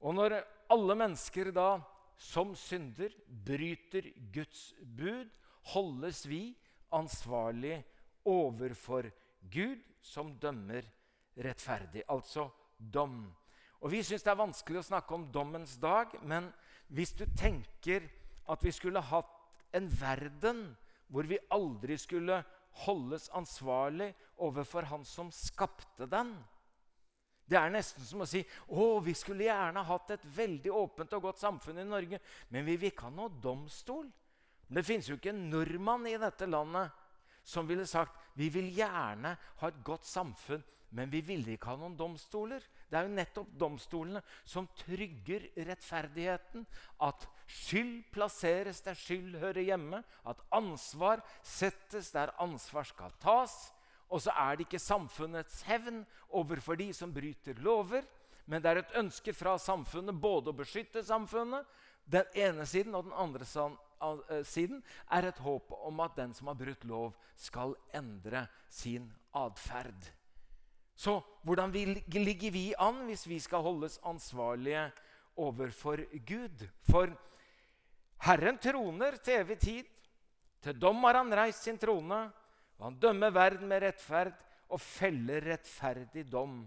Og 0.00 0.14
når 0.14 0.38
alle 0.70 0.96
mennesker 0.96 1.50
da 1.52 1.80
som 2.18 2.54
synder 2.56 3.12
bryter 3.26 4.08
Guds 4.32 4.72
bud, 4.80 5.28
holdes 5.74 6.24
vi 6.26 6.54
ansvarlig 6.94 7.82
overfor 8.28 9.10
Gud, 9.50 9.82
som 10.00 10.32
dømmer 10.40 10.86
rettferdig. 11.36 12.04
Altså 12.08 12.48
dom. 12.78 13.26
Og 13.78 13.92
Vi 13.92 14.02
syns 14.02 14.24
det 14.26 14.32
er 14.32 14.40
vanskelig 14.40 14.80
å 14.80 14.88
snakke 14.90 15.14
om 15.14 15.28
dommens 15.32 15.76
dag, 15.78 16.14
men 16.22 16.50
hvis 16.88 17.12
du 17.14 17.24
tenker 17.38 18.08
at 18.48 18.64
vi 18.64 18.72
skulle 18.74 19.02
hatt 19.04 19.34
en 19.76 19.88
verden 20.00 20.64
hvor 21.08 21.28
vi 21.28 21.38
aldri 21.54 21.96
skulle 22.00 22.40
holdes 22.84 23.28
ansvarlig 23.36 24.10
overfor 24.44 24.88
han 24.90 25.04
som 25.08 25.30
skapte 25.34 26.06
den 26.10 26.34
Det 27.48 27.56
er 27.56 27.70
nesten 27.72 28.04
som 28.04 28.20
å 28.20 28.28
si 28.28 28.42
å, 28.68 29.00
vi 29.00 29.14
skulle 29.16 29.46
gjerne 29.46 29.80
hatt 29.88 30.10
et 30.12 30.24
veldig 30.36 30.72
åpent 30.74 31.14
og 31.16 31.30
godt 31.30 31.40
samfunn 31.40 31.80
i 31.80 31.86
Norge, 31.88 32.18
men 32.52 32.66
vi 32.66 32.74
vil 32.76 32.90
ikke 32.90 33.06
ha 33.06 33.14
noe 33.14 33.32
domstol. 33.40 34.04
Det 34.68 34.84
finnes 34.84 35.08
jo 35.08 35.16
ikke 35.16 35.32
en 35.32 35.46
nordmann 35.48 36.04
i 36.10 36.18
dette 36.20 36.44
landet 36.44 36.92
som 37.48 37.64
ville 37.64 37.86
sagt 37.88 38.18
vi 38.36 38.50
vil 38.52 38.68
gjerne 38.76 39.32
ha 39.32 39.70
et 39.70 39.80
godt 39.84 40.04
samfunn, 40.04 40.60
men 40.90 41.10
vi 41.12 41.20
ville 41.20 41.52
ikke 41.52 41.68
ha 41.68 41.76
noen 41.76 41.96
domstoler. 41.98 42.64
Det 42.88 42.96
er 42.96 43.04
jo 43.04 43.16
nettopp 43.16 43.48
domstolene 43.60 44.22
som 44.48 44.68
trygger 44.80 45.50
rettferdigheten. 45.68 46.64
At 47.04 47.26
skyld 47.44 48.06
plasseres 48.14 48.80
der 48.86 48.96
skyld 48.96 49.36
hører 49.42 49.60
hjemme. 49.66 50.00
At 50.24 50.40
ansvar 50.54 51.20
settes 51.44 52.12
der 52.14 52.32
ansvar 52.40 52.88
skal 52.88 53.12
tas. 53.20 53.56
Og 54.08 54.24
så 54.24 54.32
er 54.32 54.56
det 54.56 54.68
ikke 54.68 54.80
samfunnets 54.80 55.60
hevn 55.68 56.00
overfor 56.32 56.80
de 56.80 56.88
som 56.96 57.12
bryter 57.12 57.60
lover. 57.60 58.08
Men 58.48 58.64
det 58.64 58.70
er 58.70 58.80
et 58.80 58.96
ønske 58.96 59.34
fra 59.36 59.58
samfunnet 59.60 60.16
både 60.16 60.48
å 60.48 60.56
beskytte 60.56 61.04
samfunnet, 61.04 61.66
den 62.08 62.24
ene 62.40 62.64
siden, 62.64 62.94
og 62.96 63.04
den 63.04 63.12
andre 63.12 63.44
eh, 63.44 64.44
siden 64.48 64.80
er 65.12 65.28
et 65.28 65.42
håp 65.44 65.74
om 65.76 66.00
at 66.00 66.16
den 66.16 66.32
som 66.32 66.48
har 66.48 66.56
brutt 66.56 66.88
lov, 66.88 67.12
skal 67.36 67.76
endre 67.92 68.46
sin 68.72 69.10
atferd. 69.36 70.17
Så 70.98 71.20
hvordan 71.46 71.70
ligger 71.70 72.50
vi 72.50 72.72
an 72.74 73.04
hvis 73.06 73.22
vi 73.30 73.38
skal 73.38 73.62
holdes 73.62 74.00
ansvarlige 74.02 74.88
overfor 75.38 76.02
Gud? 76.26 76.66
For 76.90 77.12
Herren 78.26 78.58
troner 78.58 79.20
til 79.22 79.44
evig 79.44 79.60
tid. 79.62 79.94
Til 80.58 80.74
dom 80.74 81.04
har 81.06 81.20
han 81.20 81.30
reist 81.38 81.62
sin 81.62 81.78
trone, 81.78 82.18
og 82.78 82.84
han 82.88 82.98
dømmer 82.98 83.30
verden 83.30 83.70
med 83.70 83.84
rettferd 83.86 84.34
og 84.74 84.82
feller 84.82 85.44
rettferdig 85.52 86.26
dom 86.26 86.64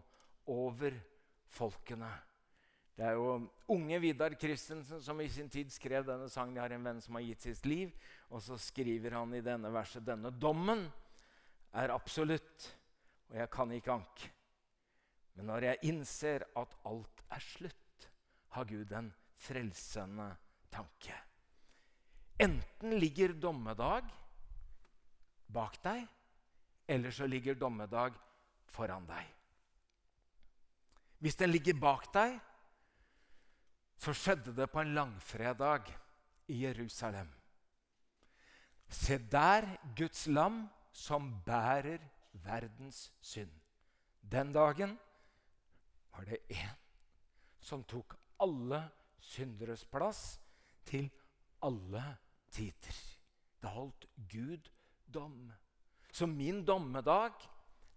over 0.47 0.95
folkene. 1.51 2.09
Det 2.95 3.07
er 3.09 3.17
jo 3.19 3.49
unge 3.71 3.99
Vidar 3.99 4.33
Christensen 4.39 5.03
som 5.03 5.19
i 5.19 5.27
sin 5.31 5.49
tid 5.51 5.71
skrev 5.73 6.07
denne 6.07 6.29
sangen. 6.31 6.55
Jeg 6.55 6.63
har 6.63 6.75
en 6.75 6.87
venn 6.87 7.03
som 7.03 7.19
har 7.19 7.27
gitt 7.27 7.49
sitt 7.49 7.65
liv. 7.67 7.91
Og 8.31 8.43
så 8.43 8.55
skriver 8.59 9.15
han 9.19 9.35
i 9.35 9.43
denne 9.43 9.71
verset 9.73 10.05
denne 10.07 10.31
dommen 10.31 10.85
er 11.75 11.91
absolutt 11.91 12.71
og 13.31 13.37
jeg 13.39 13.49
kan 13.51 13.71
ikke 13.71 13.95
anke. 13.95 14.29
Men 15.33 15.47
når 15.47 15.67
jeg 15.69 15.87
innser 15.87 16.43
at 16.59 16.73
alt 16.85 17.23
er 17.31 17.43
slutt, 17.43 18.07
har 18.51 18.67
Gud 18.67 18.91
en 18.91 19.13
frelsende 19.39 20.27
tanke. 20.71 21.15
Enten 22.41 22.97
ligger 22.99 23.33
dommedag 23.39 24.09
bak 25.51 25.77
deg, 25.83 26.03
eller 26.91 27.15
så 27.15 27.27
ligger 27.29 27.55
dommedag 27.55 28.17
foran 28.67 29.07
deg. 29.07 29.27
Hvis 31.21 31.37
den 31.39 31.53
ligger 31.53 31.77
bak 31.79 32.09
deg, 32.13 32.39
så 34.01 34.13
skjedde 34.17 34.55
det 34.57 34.67
på 34.73 34.81
en 34.81 34.95
langfredag 34.97 35.91
i 36.49 36.63
Jerusalem. 36.63 37.29
Se 38.91 39.19
der 39.31 39.67
Guds 39.95 40.25
lam 40.27 40.65
som 40.91 41.29
bærer 41.45 42.01
verdens 42.31 43.11
synd. 43.21 43.53
Den 44.21 44.53
dagen 44.53 44.97
var 46.11 46.25
det 46.25 46.43
én 46.49 46.77
som 47.61 47.83
tok 47.83 48.15
alle 48.41 48.81
synderes 49.21 49.85
plass 49.85 50.39
til 50.85 51.09
alle 51.61 52.03
tider. 52.51 53.01
Det 53.61 53.69
holdt 53.69 54.07
Gud 54.29 54.69
dom. 55.05 55.51
Så 56.11 56.25
min 56.27 56.65
dommedag, 56.65 57.33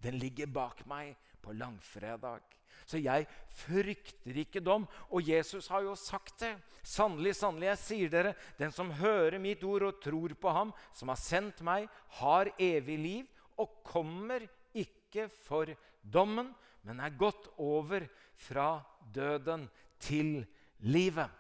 den 0.02 0.18
ligger 0.20 0.46
bak 0.46 0.84
meg 0.86 1.16
på 1.42 1.52
langfredag. 1.56 2.42
Så 2.84 2.98
jeg 3.00 3.26
frykter 3.54 4.36
ikke 4.44 4.60
dom. 4.60 4.84
Og 5.08 5.24
Jesus 5.24 5.68
har 5.72 5.84
jo 5.86 5.94
sagt 5.96 6.42
det. 6.42 6.52
Sannelig, 6.82 7.34
sannelig, 7.38 7.70
jeg 7.70 7.80
sier 7.80 8.12
dere, 8.12 8.34
den 8.58 8.74
som 8.74 8.92
hører 8.98 9.38
mitt 9.40 9.64
ord 9.64 9.86
og 9.88 10.02
tror 10.04 10.34
på 10.36 10.52
ham 10.52 10.74
som 10.92 11.08
har 11.12 11.20
sendt 11.20 11.62
meg, 11.64 11.88
har 12.20 12.52
evig 12.60 12.98
liv 13.00 13.30
og 13.60 13.80
kommer 13.86 14.44
ikke 14.74 15.28
for 15.30 15.70
dommen, 16.02 16.50
men 16.84 17.00
er 17.00 17.16
gått 17.18 17.48
over 17.62 18.06
fra 18.36 18.82
døden 19.14 19.68
til 20.02 20.42
livet. 20.84 21.30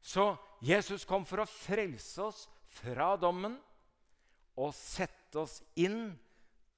Så 0.00 0.36
Jesus 0.64 1.04
kom 1.04 1.26
for 1.26 1.42
å 1.42 1.50
frelse 1.50 2.22
oss 2.22 2.44
fra 2.78 3.14
dommen 3.20 3.56
og 4.56 4.72
sette 4.76 5.42
oss 5.42 5.58
inn 5.76 6.14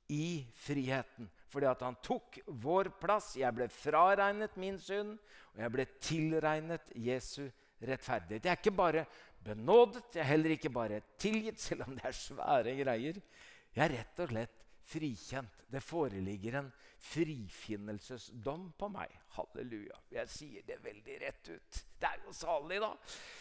i 0.08 0.40
friheten. 0.64 1.28
Fordi 1.48 1.68
at 1.68 1.84
han 1.84 1.96
tok 2.04 2.40
vår 2.60 2.90
plass. 3.00 3.34
Jeg 3.38 3.54
ble 3.56 3.68
fraregnet 3.72 4.56
min 4.60 4.78
synd, 4.80 5.16
og 5.54 5.62
jeg 5.62 5.74
ble 5.74 5.86
tilregnet 6.00 6.92
Jesu 6.96 7.46
rettferdighet. 7.78 8.44
Jeg 8.44 8.52
er 8.52 8.60
ikke 8.60 8.74
bare 8.76 9.04
benådet, 9.44 10.02
jeg 10.14 10.24
er 10.24 10.32
heller 10.32 10.56
ikke 10.56 10.72
bare 10.74 11.02
tilgitt, 11.20 11.60
selv 11.62 11.86
om 11.86 11.94
det 11.96 12.08
er 12.08 12.16
svære 12.16 12.74
greier. 12.80 13.20
Jeg 13.76 13.84
er 13.84 13.94
rett 14.00 14.24
og 14.24 14.32
slett 14.32 14.64
frikjent. 14.88 15.64
Det 15.68 15.82
foreligger 15.84 16.58
en 16.60 16.70
frifinnelsesdom 16.98 18.70
på 18.78 18.88
meg. 18.92 19.12
Halleluja. 19.36 20.00
Jeg 20.14 20.32
sier 20.32 20.66
det 20.66 20.80
veldig 20.84 21.20
rett 21.22 21.50
ut. 21.52 21.80
Det 22.00 22.08
er 22.08 22.20
jo 22.24 22.34
salig, 22.36 22.80
da. 22.82 22.94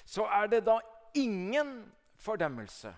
Så 0.06 0.28
er 0.28 0.52
det 0.52 0.64
da 0.68 0.80
ingen 1.18 1.80
fordømmelse 2.22 2.94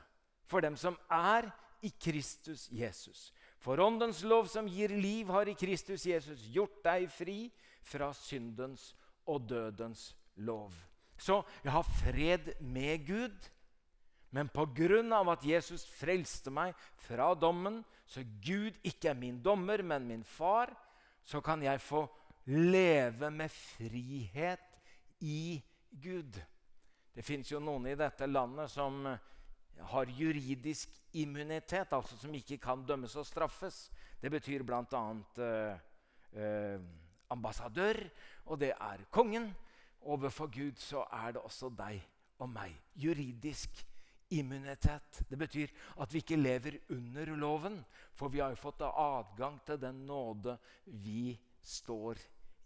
for 0.49 0.65
dem 0.65 0.77
som 0.79 0.97
er 1.13 1.51
i 1.85 1.91
Kristus 2.01 2.67
Jesus. 2.71 3.29
For 3.59 3.79
åndens 3.79 4.23
lov 4.23 4.47
som 4.47 4.67
gir 4.67 4.91
liv, 4.95 5.29
har 5.29 5.47
i 5.47 5.57
Kristus 5.57 6.05
Jesus 6.07 6.41
gjort 6.51 6.79
deg 6.83 7.09
fri 7.12 7.39
fra 7.85 8.12
syndens 8.15 8.93
og 9.29 9.49
dødens 9.49 10.13
lov. 10.35 10.73
Så 11.19 11.41
jeg 11.63 11.71
har 11.75 11.83
fred 11.99 12.53
med 12.63 13.05
Gud. 13.07 13.49
Men 14.31 14.49
pga. 14.53 15.31
at 15.31 15.43
Jesus 15.45 15.85
frelste 15.85 16.51
meg 16.51 16.75
fra 16.97 17.33
dommen, 17.33 17.83
så 18.05 18.21
Gud 18.23 18.77
ikke 18.83 19.09
er 19.09 19.17
min 19.17 19.41
dommer, 19.41 19.81
men 19.83 20.07
min 20.07 20.23
far, 20.23 20.69
så 21.23 21.41
kan 21.41 21.61
jeg 21.63 21.81
få 21.81 22.07
leve 22.45 23.29
med 23.31 23.49
frihet 23.49 24.59
i 25.19 25.61
Gud. 25.91 26.39
Det 27.13 27.25
fins 27.25 27.51
jo 27.51 27.59
noen 27.59 27.87
i 27.89 27.97
dette 27.97 28.25
landet 28.27 28.69
som 28.71 29.05
har 29.91 30.11
juridisk 30.17 30.89
immunitet, 31.13 31.93
altså 31.93 32.17
som 32.17 32.33
ikke 32.35 32.57
kan 32.61 32.85
dømmes 32.85 33.15
og 33.15 33.25
straffes. 33.25 33.89
Det 34.21 34.31
betyr 34.31 34.63
bl.a. 34.63 35.03
Eh, 35.37 35.79
eh, 36.33 36.79
ambassadør, 37.29 38.01
og 38.45 38.59
det 38.59 38.73
er 38.73 39.05
kongen. 39.11 39.49
Overfor 40.01 40.47
Gud 40.47 40.79
så 40.79 41.03
er 41.11 41.33
det 41.35 41.41
også 41.41 41.69
deg 41.69 42.01
og 42.39 42.49
meg. 42.49 42.75
Juridisk 42.95 43.85
immunitet. 44.35 45.21
Det 45.29 45.37
betyr 45.39 45.73
at 45.99 46.13
vi 46.13 46.21
ikke 46.23 46.39
lever 46.39 46.79
under 46.95 47.33
loven, 47.35 47.79
for 48.13 48.29
vi 48.29 48.41
har 48.43 48.53
jo 48.53 48.61
fått 48.61 48.85
adgang 48.89 49.59
til 49.65 49.79
den 49.81 50.05
nåde 50.07 50.57
vi 50.85 51.33
står 51.61 52.19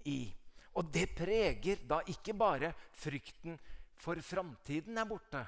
i. 0.10 0.28
Og 0.78 0.90
det 0.92 1.12
preger 1.16 1.84
da 1.88 2.02
ikke 2.10 2.34
bare 2.34 2.74
frykten 2.98 3.60
for 4.04 4.20
framtiden 4.26 4.98
er 4.98 5.08
borte 5.08 5.44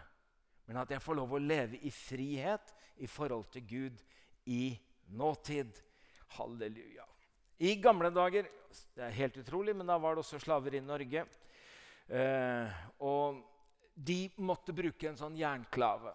men 0.65 0.81
at 0.81 0.91
jeg 0.95 1.03
får 1.03 1.19
lov 1.19 1.35
å 1.35 1.41
leve 1.41 1.79
i 1.85 1.91
frihet 1.93 2.73
i 3.03 3.09
forhold 3.09 3.49
til 3.53 3.65
Gud 3.69 4.01
i 4.49 4.73
nåtid. 5.13 5.77
Halleluja. 6.37 7.05
I 7.61 7.77
gamle 7.79 8.09
dager 8.11 8.49
Det 8.75 9.05
er 9.05 9.13
helt 9.15 9.37
utrolig, 9.39 9.71
men 9.71 9.87
da 9.87 9.95
var 9.95 10.15
det 10.15 10.25
også 10.25 10.39
slaver 10.43 10.73
i 10.75 10.81
Norge. 10.83 11.21
Eh, 12.11 12.73
og 12.99 13.37
de 13.95 14.27
måtte 14.37 14.75
bruke 14.75 15.07
en 15.09 15.17
sånn 15.17 15.37
jernklave. 15.39 16.11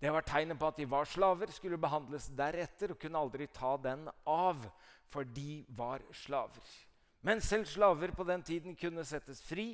Det 0.00 0.10
var 0.12 0.26
tegnet 0.28 0.58
på 0.60 0.68
at 0.68 0.76
de 0.76 0.84
var 0.88 1.08
slaver, 1.08 1.48
skulle 1.54 1.80
behandles 1.80 2.28
deretter 2.36 2.92
og 2.92 3.00
kunne 3.00 3.20
aldri 3.20 3.46
ta 3.48 3.76
den 3.80 4.04
av, 4.28 4.60
for 5.08 5.24
de 5.24 5.64
var 5.72 6.04
slaver. 6.12 6.66
Men 7.24 7.40
selv 7.40 7.64
slaver 7.70 8.12
på 8.12 8.26
den 8.28 8.42
tiden 8.44 8.76
kunne 8.76 9.04
settes 9.08 9.40
fri. 9.40 9.72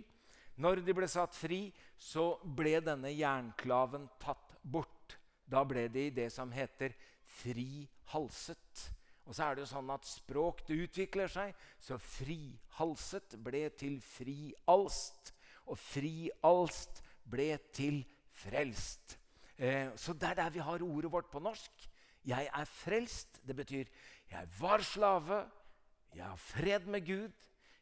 Når 0.61 0.85
de 0.87 0.95
ble 0.95 1.09
satt 1.11 1.35
fri, 1.35 1.73
så 1.99 2.37
ble 2.45 2.77
denne 2.85 3.11
jernklaven 3.11 4.07
tatt 4.23 4.55
bort. 4.63 5.17
Da 5.51 5.65
ble 5.67 5.89
de 5.91 6.07
det 6.15 6.29
som 6.31 6.53
heter 6.55 6.95
frihalset. 7.41 8.87
Og 9.27 9.35
så 9.35 9.49
er 9.49 9.57
det 9.57 9.65
jo 9.65 9.73
sånn 9.73 9.91
at 9.91 10.07
språk 10.07 10.63
det 10.69 10.79
utvikler 10.85 11.31
seg, 11.31 11.55
så 11.83 11.99
frihalset 11.99 13.35
ble 13.43 13.67
til 13.79 13.99
frialst. 14.05 15.35
Og 15.67 15.79
frialst 15.79 17.03
ble 17.31 17.55
til 17.75 18.03
frelst. 18.43 19.19
Eh, 19.57 19.93
så 19.97 20.15
det 20.17 20.31
er 20.31 20.39
der 20.43 20.55
vi 20.55 20.65
har 20.65 20.83
ordet 20.83 21.13
vårt 21.13 21.31
på 21.33 21.43
norsk. 21.43 21.89
Jeg 22.27 22.51
er 22.53 22.65
frelst. 22.69 23.41
Det 23.47 23.57
betyr 23.57 23.85
jeg 24.31 24.49
var 24.61 24.83
slave, 24.87 25.45
jeg 26.15 26.25
har 26.25 26.37
fred 26.37 26.87
med 26.87 27.07
Gud, 27.07 27.33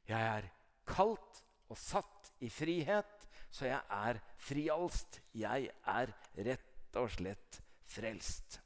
jeg 0.08 0.20
er 0.38 0.48
kalt 0.88 1.42
og 1.68 1.76
satt 1.76 2.32
i 2.40 2.48
frihet, 2.52 3.26
så 3.50 3.68
jeg 3.68 3.80
er 3.92 4.20
frialst. 4.40 5.20
Jeg 5.36 5.70
er 5.84 6.12
rett 6.36 6.98
og 7.00 7.10
slett 7.12 7.60
frelst. 7.88 8.60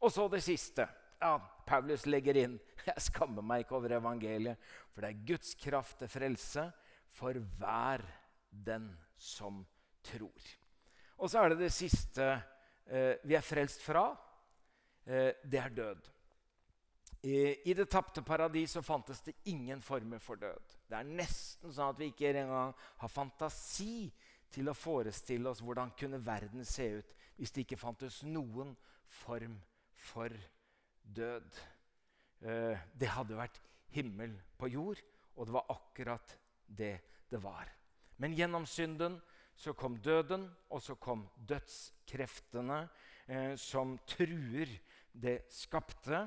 Og 0.00 0.12
så 0.12 0.28
det 0.32 0.42
siste. 0.44 0.86
Ja, 1.20 1.38
Paulus 1.64 2.04
legger 2.04 2.36
inn 2.36 2.56
Jeg 2.88 3.00
skammer 3.06 3.44
meg 3.44 3.62
ikke 3.64 3.78
over 3.78 3.94
evangeliet, 3.96 4.60
for 4.92 5.04
det 5.04 5.12
er 5.12 5.26
Guds 5.28 5.54
kraft 5.56 6.02
til 6.02 6.10
frelse 6.12 6.66
for 7.14 7.38
hver 7.60 8.02
den 8.50 8.90
som 9.16 9.62
tror. 10.04 10.50
Og 11.18 11.30
så 11.30 11.40
er 11.40 11.52
det 11.52 11.64
det 11.64 11.72
siste 11.74 12.26
eh, 12.86 13.14
vi 13.24 13.36
er 13.36 13.44
frelst 13.44 13.82
fra. 13.84 14.08
Eh, 15.06 15.32
det 15.44 15.60
er 15.60 15.76
død. 15.76 16.10
I, 17.24 17.72
det 17.72 17.86
tapte 17.88 18.20
paradis 18.20 18.74
så 18.76 18.82
fantes 18.84 19.22
det 19.24 19.32
ingen 19.48 19.80
former 19.80 20.20
for 20.20 20.36
død. 20.36 20.74
Det 20.90 20.98
er 20.98 21.08
nesten 21.08 21.72
sånn 21.72 21.94
at 21.94 22.00
vi 22.00 22.10
ikke 22.12 22.34
engang 22.36 22.74
har 23.00 23.12
fantasi 23.12 24.10
til 24.52 24.68
å 24.68 24.76
forestille 24.76 25.48
oss 25.48 25.62
hvordan 25.64 25.94
kunne 25.98 26.20
verden 26.20 26.66
se 26.68 26.90
ut 26.98 27.14
hvis 27.38 27.54
det 27.54 27.64
ikke 27.64 27.80
fantes 27.80 28.20
noen 28.28 28.74
form 29.22 29.56
for 29.96 30.36
død. 31.16 31.48
Eh, 32.44 32.84
det 32.92 33.12
hadde 33.16 33.40
vært 33.40 33.60
himmel 33.94 34.36
på 34.60 34.68
jord, 34.74 35.00
og 35.34 35.48
det 35.48 35.56
var 35.56 35.72
akkurat 35.72 36.36
det 36.66 36.98
det 37.30 37.40
var. 37.42 37.70
Men 38.20 38.36
gjennom 38.36 38.66
synden 38.68 39.16
så 39.56 39.72
kom 39.72 39.96
døden, 40.02 40.48
og 40.70 40.82
så 40.82 40.94
kom 40.94 41.26
dødskreftene 41.48 42.80
eh, 43.26 43.54
som 43.60 43.96
truer 44.08 44.70
det 45.12 45.44
skapte. 45.54 46.24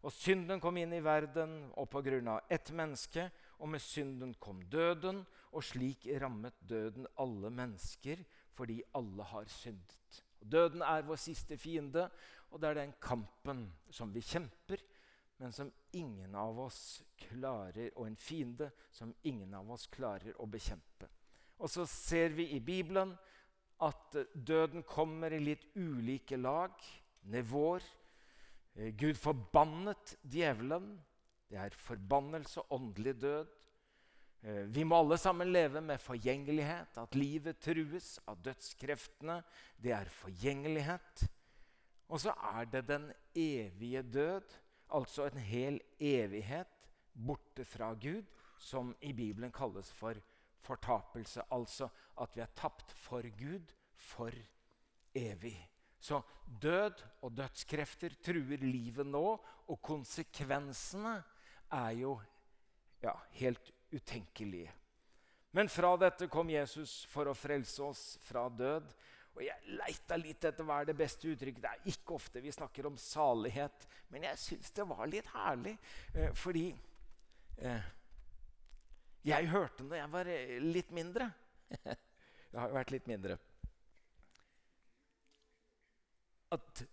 Og 0.00 0.12
synden 0.16 0.62
kom 0.62 0.78
inn 0.80 0.94
i 0.96 1.02
verden, 1.04 1.68
og 1.76 1.90
på 1.92 2.00
grunn 2.04 2.30
av 2.32 2.48
ett 2.48 2.72
menneske, 2.72 3.26
og 3.60 3.68
med 3.68 3.84
synden 3.84 4.32
kom 4.40 4.62
døden, 4.72 5.20
og 5.52 5.64
slik 5.66 6.06
rammet 6.22 6.56
døden 6.64 7.08
alle 7.20 7.50
mennesker, 7.52 8.22
fordi 8.56 8.80
alle 8.96 9.26
har 9.28 9.50
syndet. 9.52 10.22
Og 10.40 10.48
døden 10.52 10.82
er 10.82 11.04
vår 11.04 11.20
siste 11.20 11.58
fiende, 11.60 12.08
og 12.50 12.62
det 12.62 12.70
er 12.70 12.80
den 12.80 12.96
kampen 13.02 13.66
som 13.92 14.14
vi 14.14 14.24
kjemper, 14.24 14.80
men 15.40 15.52
som 15.52 15.70
ingen 15.96 16.34
av 16.36 16.58
oss 16.64 17.02
klarer, 17.20 17.92
og 17.96 18.06
en 18.08 18.16
fiende 18.16 18.70
som 18.92 19.12
ingen 19.28 19.54
av 19.56 19.68
oss 19.72 19.86
klarer 19.92 20.36
å 20.40 20.48
bekjempe. 20.48 21.08
Og 21.60 21.68
så 21.68 21.84
ser 21.88 22.32
vi 22.36 22.48
i 22.56 22.60
Bibelen 22.64 23.12
at 23.84 24.16
døden 24.34 24.84
kommer 24.88 25.32
i 25.32 25.40
litt 25.42 25.66
ulike 25.76 26.36
lag, 26.40 26.72
nivåer. 27.32 27.84
Eh, 28.76 28.92
Gud 28.96 29.16
forbannet 29.20 30.16
djevelen. 30.22 30.94
Det 31.50 31.58
er 31.58 31.76
forbannelse, 31.76 32.64
åndelig 32.72 33.16
død. 33.20 33.48
Eh, 34.42 34.64
vi 34.72 34.84
må 34.84 35.00
alle 35.00 35.18
sammen 35.20 35.52
leve 35.52 35.82
med 35.84 36.00
forgjengelighet, 36.00 36.96
at 36.96 37.16
livet 37.18 37.60
trues 37.60 38.18
av 38.28 38.40
dødskreftene. 38.44 39.42
Det 39.76 39.92
er 39.96 40.12
forgjengelighet. 40.12 41.26
Og 42.08 42.20
så 42.20 42.34
er 42.56 42.64
det 42.72 42.86
den 42.88 43.10
evige 43.36 44.02
død, 44.02 44.56
altså 44.90 45.28
en 45.28 45.38
hel 45.38 45.80
evighet 46.00 46.88
borte 47.14 47.64
fra 47.64 47.92
Gud, 47.94 48.24
som 48.58 48.94
i 49.00 49.12
Bibelen 49.12 49.52
kalles 49.52 49.92
for 49.92 50.16
fortapelse. 50.64 51.44
Altså 51.52 51.88
at 52.20 52.36
vi 52.36 52.44
er 52.44 52.56
tapt 52.56 52.92
for 52.96 53.26
Gud 53.38 53.74
for 53.96 54.34
evig. 55.14 55.56
Så 56.00 56.22
død 56.62 57.02
og 57.22 57.36
dødskrefter 57.36 58.16
truer 58.24 58.62
livet 58.64 59.06
nå, 59.06 59.24
og 59.68 59.82
konsekvensene 59.82 61.18
er 61.76 61.90
jo 62.00 62.14
ja, 63.02 63.12
helt 63.36 63.72
utenkelige. 63.92 64.72
Men 65.52 65.68
fra 65.68 65.96
dette 65.98 66.28
kom 66.30 66.50
Jesus 66.50 67.04
for 67.10 67.28
å 67.28 67.34
frelse 67.36 67.82
oss 67.82 68.04
fra 68.22 68.46
død. 68.48 68.92
Og 69.36 69.42
Jeg 69.44 69.76
leita 69.78 70.16
litt 70.18 70.44
etter 70.46 70.66
hva 70.66 70.80
er 70.80 70.90
det 70.90 70.98
beste 70.98 71.30
uttrykket. 71.30 71.62
Det 71.62 71.70
er 71.70 71.92
ikke 71.92 72.16
ofte 72.16 72.42
vi 72.42 72.52
snakker 72.54 72.86
om 72.88 72.98
salighet, 72.98 73.86
men 74.10 74.26
jeg 74.26 74.40
syns 74.42 74.74
det 74.76 74.86
var 74.90 75.10
litt 75.10 75.30
herlig. 75.34 75.76
Eh, 76.14 76.32
fordi 76.36 76.66
eh, 77.58 77.90
jeg 79.26 79.48
hørte 79.52 79.84
når 79.84 80.00
jeg 80.00 80.12
var 80.12 80.30
eh, 80.32 80.56
litt 80.64 80.92
mindre. 80.96 81.30
jeg 81.84 82.56
har 82.58 82.68
jo 82.70 82.78
vært 82.78 82.94
litt 82.94 83.08
mindre. 83.10 83.36
At 86.50 86.84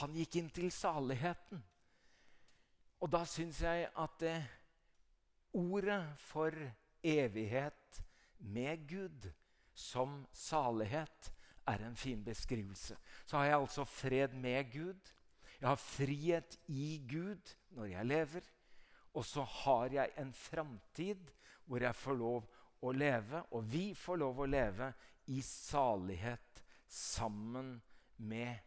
han 0.00 0.14
gikk 0.16 0.38
inn 0.40 0.52
til 0.54 0.70
saligheten. 0.72 1.62
Og 3.04 3.10
da 3.12 3.24
syns 3.28 3.60
jeg 3.64 3.88
at 3.92 4.20
det 4.22 4.36
ordet 5.56 6.02
for 6.20 6.52
evighet 7.06 8.00
med 8.38 8.86
Gud 8.88 9.28
som 9.76 10.22
salighet 10.32 11.30
er 11.68 11.82
en 11.84 11.96
fin 11.96 12.22
beskrivelse. 12.24 12.96
Så 13.26 13.36
har 13.36 13.44
jeg 13.44 13.58
altså 13.58 13.84
fred 13.84 14.34
med 14.34 14.72
Gud. 14.72 15.12
Jeg 15.60 15.68
har 15.68 15.80
frihet 15.80 16.58
i 16.68 17.06
Gud 17.08 17.56
når 17.76 17.92
jeg 17.92 18.06
lever. 18.06 18.50
Og 19.16 19.24
så 19.24 19.44
har 19.62 19.94
jeg 19.94 20.12
en 20.20 20.32
framtid 20.36 21.32
hvor 21.66 21.82
jeg 21.82 21.96
får 21.98 22.18
lov 22.20 22.46
å 22.84 22.92
leve, 22.92 23.42
og 23.56 23.64
vi 23.72 23.90
får 23.96 24.20
lov 24.20 24.42
å 24.44 24.48
leve 24.48 24.90
i 25.32 25.40
salighet 25.42 26.62
sammen 26.86 27.76
med 28.16 28.60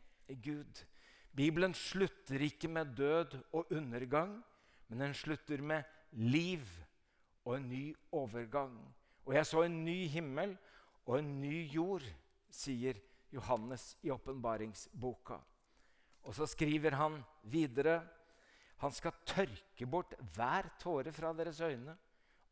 Gud. 0.43 0.81
Bibelen 1.31 1.75
slutter 1.77 2.41
ikke 2.43 2.69
med 2.71 2.95
død 2.97 3.37
og 3.55 3.71
undergang, 3.71 4.39
men 4.89 5.05
den 5.05 5.13
slutter 5.13 5.61
med 5.61 5.85
liv 6.17 6.65
og 7.45 7.55
en 7.59 7.69
ny 7.69 7.83
overgang. 8.11 8.73
Og 9.29 9.35
jeg 9.37 9.45
så 9.45 9.63
en 9.63 9.83
ny 9.85 10.01
himmel 10.09 10.57
og 11.05 11.19
en 11.19 11.35
ny 11.41 11.61
jord, 11.69 12.03
sier 12.49 12.97
Johannes 13.29 13.93
i 14.01 14.09
åpenbaringsboka. 14.09 15.37
Og 16.25 16.33
så 16.35 16.47
skriver 16.49 16.97
han 16.97 17.19
videre 17.45 18.01
han 18.79 18.93
skal 18.95 19.17
tørke 19.27 19.87
bort 19.91 20.13
hver 20.35 20.69
tåre 20.79 21.11
fra 21.11 21.33
deres 21.35 21.59
øyne, 21.61 21.95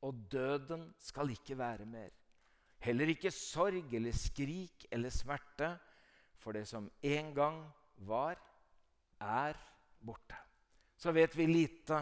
og 0.03 0.25
døden 0.31 0.89
skal 0.99 1.31
ikke 1.31 1.57
være 1.57 1.87
mer. 1.87 2.11
Heller 2.83 3.09
ikke 3.09 3.31
sorg 3.31 3.93
eller 3.95 4.13
skrik 4.15 4.85
eller 4.91 5.09
smerte, 5.09 5.71
for 6.37 6.51
det 6.53 6.67
som 6.67 6.91
en 7.01 7.33
gang 7.35 7.63
var, 8.05 8.37
er 9.19 9.57
borte. 10.03 10.35
Så 10.97 11.11
vet 11.15 11.33
vi 11.37 11.47
lite 11.47 11.97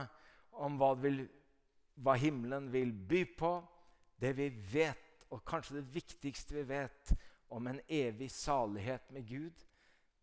om 0.60 0.76
hva, 0.80 0.92
vil, 1.00 1.22
hva 1.96 2.18
himmelen 2.20 2.68
vil 2.74 2.92
by 2.92 3.24
på. 3.38 3.54
Det 4.20 4.34
vi 4.36 4.50
vet, 4.74 5.26
og 5.30 5.46
kanskje 5.48 5.80
det 5.80 5.94
viktigste 5.96 6.58
vi 6.58 6.68
vet 6.70 7.14
om 7.54 7.68
en 7.68 7.80
evig 7.88 8.32
salighet 8.32 9.12
med 9.14 9.28
Gud, 9.30 9.66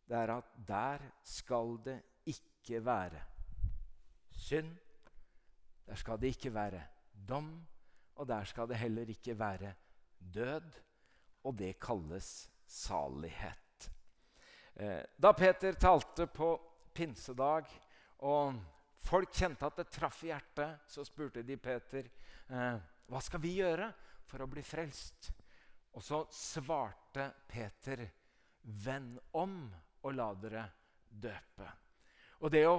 det 0.09 0.17
er 0.19 0.35
at 0.37 0.57
der 0.69 1.05
skal 1.25 1.77
det 1.85 2.01
ikke 2.29 2.83
være 2.85 3.32
synd. 4.43 4.73
Der 5.87 5.99
skal 5.99 6.21
det 6.21 6.35
ikke 6.35 6.55
være 6.55 6.83
dom, 7.29 7.55
og 8.15 8.29
der 8.29 8.45
skal 8.45 8.69
det 8.69 8.81
heller 8.81 9.09
ikke 9.09 9.39
være 9.39 9.75
død. 10.35 10.79
Og 11.45 11.59
det 11.59 11.79
kalles 11.83 12.51
salighet. 12.67 13.91
Eh, 14.75 15.03
da 15.23 15.33
Peter 15.33 15.73
talte 15.73 16.27
på 16.27 16.55
pinsedag, 16.95 17.67
og 18.19 18.55
folk 19.03 19.35
kjente 19.35 19.67
at 19.67 19.77
det 19.81 19.91
traff 19.91 20.23
i 20.25 20.31
hjertet, 20.31 20.87
så 20.87 21.05
spurte 21.05 21.43
de 21.43 21.57
Peter 21.57 22.07
eh, 22.49 22.79
hva 23.11 23.21
skal 23.21 23.43
vi 23.43 23.57
gjøre 23.59 23.91
for 24.29 24.45
å 24.45 24.49
bli 24.49 24.63
frelst. 24.65 25.33
Og 25.93 26.05
så 26.05 26.23
svarte 26.33 27.27
Peter, 27.49 28.07
vend 28.63 29.19
om 29.37 29.67
og 30.03 30.15
la 30.15 30.31
dere 30.39 30.65
døpe. 31.11 31.69
Og 32.41 32.51
det 32.51 32.63
å 32.67 32.79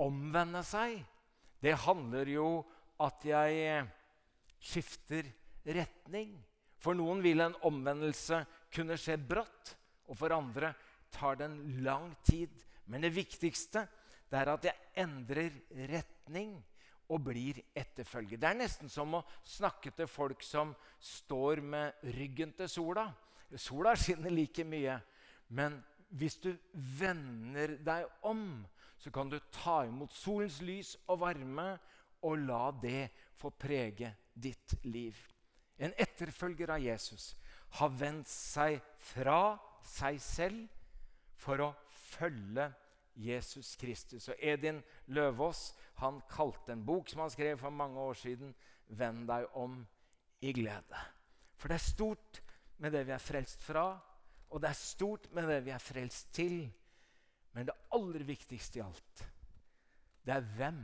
omvende 0.00 0.62
seg, 0.66 0.98
det 1.62 1.76
handler 1.84 2.28
jo 2.28 2.48
at 3.02 3.24
jeg 3.26 3.60
eh, 3.64 3.86
skifter 4.60 5.28
retning. 5.64 6.34
For 6.82 6.96
noen 6.96 7.22
vil 7.24 7.40
en 7.40 7.56
omvendelse 7.64 8.42
kunne 8.74 8.98
skje 9.00 9.16
brått, 9.16 9.72
og 10.10 10.18
for 10.20 10.34
andre 10.36 10.74
tar 11.14 11.38
den 11.40 11.56
lang 11.84 12.10
tid. 12.26 12.52
Men 12.90 13.04
det 13.04 13.14
viktigste 13.16 13.86
det 14.28 14.40
er 14.40 14.50
at 14.52 14.66
jeg 14.66 15.04
endrer 15.04 15.56
retning 15.88 16.56
og 17.12 17.20
blir 17.28 17.60
etterfølger. 17.76 18.40
Det 18.40 18.48
er 18.48 18.58
nesten 18.58 18.90
som 18.92 19.12
å 19.16 19.24
snakke 19.46 19.92
til 19.94 20.08
folk 20.10 20.42
som 20.44 20.72
står 20.98 21.62
med 21.64 22.06
ryggen 22.16 22.54
til 22.56 22.70
sola. 22.70 23.06
Sola 23.60 23.92
skinner 23.96 24.32
like 24.34 24.64
mye, 24.66 24.96
men 25.54 25.76
hvis 26.18 26.38
du 26.42 26.50
vender 26.72 27.76
deg 27.84 28.08
om, 28.26 28.64
så 29.04 29.10
kan 29.12 29.28
du 29.28 29.36
ta 29.52 29.82
imot 29.84 30.12
solens 30.16 30.62
lys 30.64 30.94
og 31.12 31.18
varme 31.20 31.74
og 32.24 32.38
la 32.40 32.70
det 32.80 33.10
få 33.36 33.50
prege 33.52 34.14
ditt 34.32 34.78
liv. 34.88 35.18
En 35.76 35.92
etterfølger 36.00 36.70
av 36.72 36.80
Jesus 36.80 37.34
har 37.76 37.92
vendt 37.92 38.30
seg 38.30 38.78
fra 39.12 39.58
seg 39.84 40.16
selv 40.24 40.70
for 41.36 41.60
å 41.60 41.68
følge 42.14 42.70
Jesus 43.20 43.74
Kristus. 43.76 44.30
Og 44.32 44.40
Edin 44.40 44.80
Løvaas 45.12 45.74
han 46.00 46.22
kalte 46.30 46.72
en 46.72 46.86
bok 46.86 47.12
som 47.12 47.26
han 47.26 47.34
skrev 47.34 47.60
for 47.60 47.74
mange 47.74 48.00
år 48.00 48.16
siden, 48.16 48.54
'Vend 48.88 49.28
deg 49.28 49.44
om 49.52 49.82
i 50.40 50.52
glede'. 50.52 51.04
For 51.56 51.68
det 51.68 51.74
er 51.74 51.92
stort 51.92 52.40
med 52.78 52.92
det 52.92 53.04
vi 53.06 53.12
er 53.12 53.22
frelst 53.22 53.60
fra, 53.62 54.00
og 54.48 54.62
det 54.62 54.70
er 54.70 54.80
stort 54.80 55.28
med 55.32 55.48
det 55.48 55.60
vi 55.64 55.70
er 55.70 55.78
frelst 55.78 56.32
til. 56.32 56.72
Men 57.54 57.68
det 57.68 57.76
aller 57.94 58.26
viktigste 58.26 58.80
i 58.80 58.82
alt, 58.82 59.24
det 60.26 60.34
er 60.34 60.46
hvem 60.58 60.80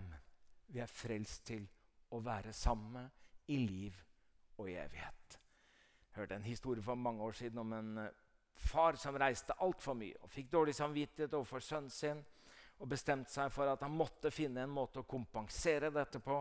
vi 0.71 0.83
er 0.83 0.91
frelst 0.91 1.43
til 1.51 1.65
å 2.15 2.21
være 2.23 2.53
sammen 2.55 2.93
med 2.95 3.51
i 3.51 3.59
liv 3.59 3.97
og 4.61 4.69
i 4.71 4.77
evighet. 4.79 5.39
Jeg 6.11 6.21
hørte 6.21 6.39
en 6.39 6.47
historie 6.47 6.83
for 6.83 6.99
mange 6.99 7.23
år 7.27 7.35
siden 7.39 7.59
om 7.59 7.73
en 7.75 7.99
eh, 8.05 8.13
far 8.55 8.99
som 9.01 9.19
reiste 9.19 9.57
altfor 9.65 9.97
mye 9.99 10.19
og 10.21 10.31
fikk 10.31 10.51
dårlig 10.53 10.75
samvittighet 10.77 11.35
overfor 11.39 11.65
sønnen 11.65 11.91
sin 11.95 12.23
og 12.81 12.89
bestemte 12.89 13.33
seg 13.33 13.51
for 13.53 13.71
at 13.71 13.83
han 13.85 13.95
måtte 13.95 14.33
finne 14.33 14.65
en 14.65 14.73
måte 14.73 15.03
å 15.03 15.09
kompensere 15.09 15.91
dette 15.93 16.21
på. 16.25 16.39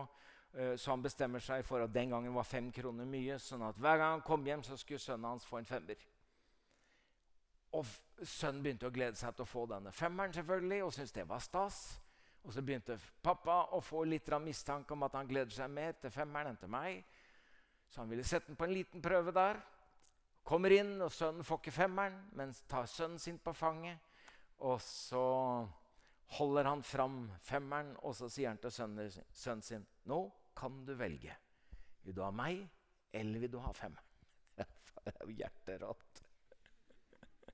Eh, 0.52 0.74
så 0.76 0.94
han 0.94 1.02
bestemmer 1.04 1.42
seg 1.44 1.64
for 1.66 1.84
at 1.84 1.92
den 1.94 2.14
gangen 2.14 2.34
var 2.34 2.48
fem 2.48 2.70
kroner 2.74 3.08
mye, 3.08 3.38
sånn 3.38 3.66
at 3.66 3.78
hver 3.78 3.98
gang 4.00 4.16
han 4.16 4.26
kom 4.26 4.46
hjem, 4.46 4.64
så 4.66 4.78
skulle 4.78 5.02
sønnen 5.02 5.30
hans 5.30 5.46
få 5.46 5.60
en 5.60 5.68
femmer. 5.68 6.00
Og 7.76 7.86
Sønnen 8.26 8.60
begynte 8.64 8.88
å 8.88 8.92
glede 8.92 9.16
seg 9.16 9.32
til 9.32 9.46
å 9.46 9.48
få 9.48 9.64
denne 9.70 9.92
femmeren 9.96 10.34
selvfølgelig, 10.34 10.82
og 10.84 10.92
syntes 10.92 11.14
det 11.16 11.24
var 11.28 11.40
stas. 11.40 11.80
Og 12.44 12.52
så 12.52 12.62
begynte 12.64 12.98
pappa 13.24 13.62
å 13.76 13.80
få 13.84 14.02
litt 14.08 14.28
mistanke 14.44 14.92
om 14.92 15.04
at 15.04 15.16
han 15.16 15.28
gleder 15.28 15.52
seg 15.52 15.70
mer 15.72 15.96
til 16.00 16.12
femmeren 16.12 16.52
enn 16.52 16.60
til 16.60 16.72
meg. 16.72 17.04
Så 17.88 18.02
han 18.02 18.10
ville 18.10 18.24
sette 18.24 18.48
den 18.48 18.58
på 18.60 18.66
en 18.68 18.74
liten 18.74 19.02
prøve 19.02 19.32
der. 19.32 19.60
Kommer 20.44 20.72
inn, 20.72 20.94
og 21.02 21.12
sønnen 21.12 21.44
får 21.44 21.60
ikke 21.60 21.74
femmeren, 21.74 22.16
men 22.36 22.54
tar 22.68 22.88
sønnen 22.88 23.20
sin 23.20 23.38
på 23.38 23.52
fanget. 23.56 24.00
Og 24.64 24.80
så 24.84 25.24
holder 26.36 26.68
han 26.68 26.82
fram 26.84 27.22
femmeren, 27.44 27.94
og 28.04 28.14
så 28.16 28.28
sier 28.32 28.52
han 28.52 28.60
til 28.60 28.72
sønnen, 28.72 29.62
sin 29.64 29.86
Nå 30.08 30.22
kan 30.56 30.82
du 30.84 30.94
velge. 30.96 31.36
Vil 32.04 32.16
du 32.16 32.22
ha 32.24 32.30
meg, 32.32 32.66
eller 33.12 33.44
vil 33.44 33.52
du 33.52 33.60
ha 33.64 33.72
femmeren? 33.76 34.06
Det 35.04 35.12
er 35.14 35.24
jo 35.24 35.36
hjerterått. 35.36 36.29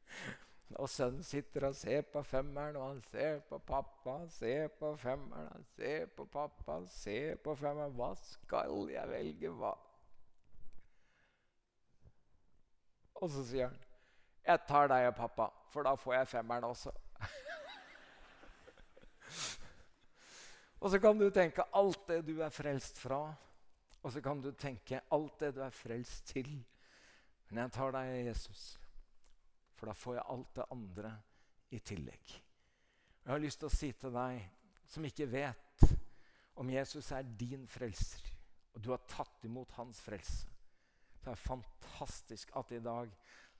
Og 0.82 0.88
sønnen 0.90 1.22
sitter 1.22 1.68
og 1.68 1.76
ser 1.78 2.00
på 2.10 2.22
femmeren, 2.26 2.76
og 2.76 2.88
han 2.88 3.02
ser 3.10 3.38
på 3.48 3.58
pappa, 3.58 4.16
han 4.18 4.30
ser 4.30 4.68
på 4.68 4.96
femmeren, 4.98 5.48
han 5.52 5.66
ser 5.76 6.06
på 6.06 6.24
pappa, 6.24 6.72
han 6.72 6.88
ser 6.90 7.36
på 7.38 7.54
femmeren. 7.54 7.94
Hva 7.94 8.10
skal 8.18 8.90
jeg 8.90 9.08
velge? 9.08 9.52
Hva 9.54 9.76
Og 13.16 13.30
så 13.30 13.44
sier 13.48 13.68
han, 13.68 13.78
'Jeg 14.46 14.60
tar 14.68 14.88
deg 14.88 15.08
og 15.08 15.14
pappa, 15.14 15.46
for 15.70 15.82
da 15.82 15.94
får 15.94 16.14
jeg 16.14 16.28
femmeren 16.28 16.64
også'. 16.64 16.90
og 20.80 20.90
så 20.90 20.98
kan 20.98 21.18
du 21.18 21.30
tenke 21.30 21.62
alt 21.72 22.08
det 22.08 22.26
du 22.26 22.40
er 22.40 22.48
frelst 22.48 22.98
fra, 22.98 23.34
Og 24.02 24.12
så 24.12 24.20
kan 24.20 24.42
du 24.42 24.52
tenke 24.52 25.00
alt 25.10 25.40
det 25.40 25.54
du 25.54 25.60
er 25.60 25.70
frelst 25.70 26.26
til. 26.26 26.66
Men 27.48 27.58
jeg 27.58 27.72
tar 27.72 27.90
deg, 27.90 28.26
Jesus, 28.26 28.80
for 29.76 29.90
da 29.90 29.94
får 29.96 30.18
jeg 30.18 30.28
alt 30.32 30.52
det 30.56 30.68
andre 30.72 31.12
i 31.76 31.80
tillegg. 31.84 32.34
Jeg 33.26 33.32
har 33.32 33.42
lyst 33.42 33.60
til 33.60 33.68
å 33.68 33.76
si 33.76 33.90
til 33.98 34.14
deg 34.14 34.42
som 34.86 35.06
ikke 35.06 35.28
vet 35.30 35.86
om 36.56 36.70
Jesus 36.72 37.10
er 37.12 37.26
din 37.36 37.66
frelser, 37.68 38.22
og 38.74 38.82
du 38.82 38.92
har 38.92 39.04
tatt 39.10 39.44
imot 39.44 39.74
hans 39.76 40.00
frelse, 40.00 40.48
så 41.20 41.30
er 41.30 41.34
det 41.34 41.42
fantastisk 41.42 42.52
at 42.56 42.72
i 42.72 42.80
dag 42.80 43.12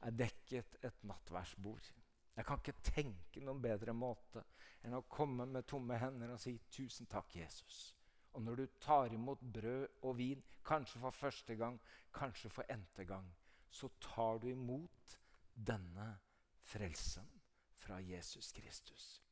er 0.07 0.17
dekket 0.17 0.79
et 0.87 1.05
nattverdsbord. 1.09 1.91
Jeg 2.37 2.45
kan 2.45 2.61
ikke 2.61 2.85
tenke 2.85 3.43
noen 3.45 3.63
bedre 3.65 3.95
måte 3.97 4.45
enn 4.85 4.97
å 4.97 5.05
komme 5.11 5.49
med 5.49 5.67
tomme 5.69 5.97
hender 5.99 6.35
og 6.35 6.41
si 6.41 6.59
'Tusen 6.71 7.09
takk, 7.11 7.37
Jesus'. 7.37 7.95
Og 8.37 8.43
når 8.43 8.57
du 8.57 8.67
tar 8.81 9.13
imot 9.13 9.41
brød 9.41 9.89
og 10.03 10.19
vin, 10.19 10.43
kanskje 10.65 11.01
for 11.01 11.11
første 11.11 11.57
gang, 11.57 11.81
kanskje 12.13 12.51
for 12.51 12.65
n-te 12.69 13.05
gang, 13.05 13.27
så 13.71 13.89
tar 14.01 14.39
du 14.39 14.49
imot 14.51 15.19
denne 15.57 16.21
frelsen 16.61 17.43
fra 17.73 18.01
Jesus 18.01 18.53
Kristus. 18.53 19.26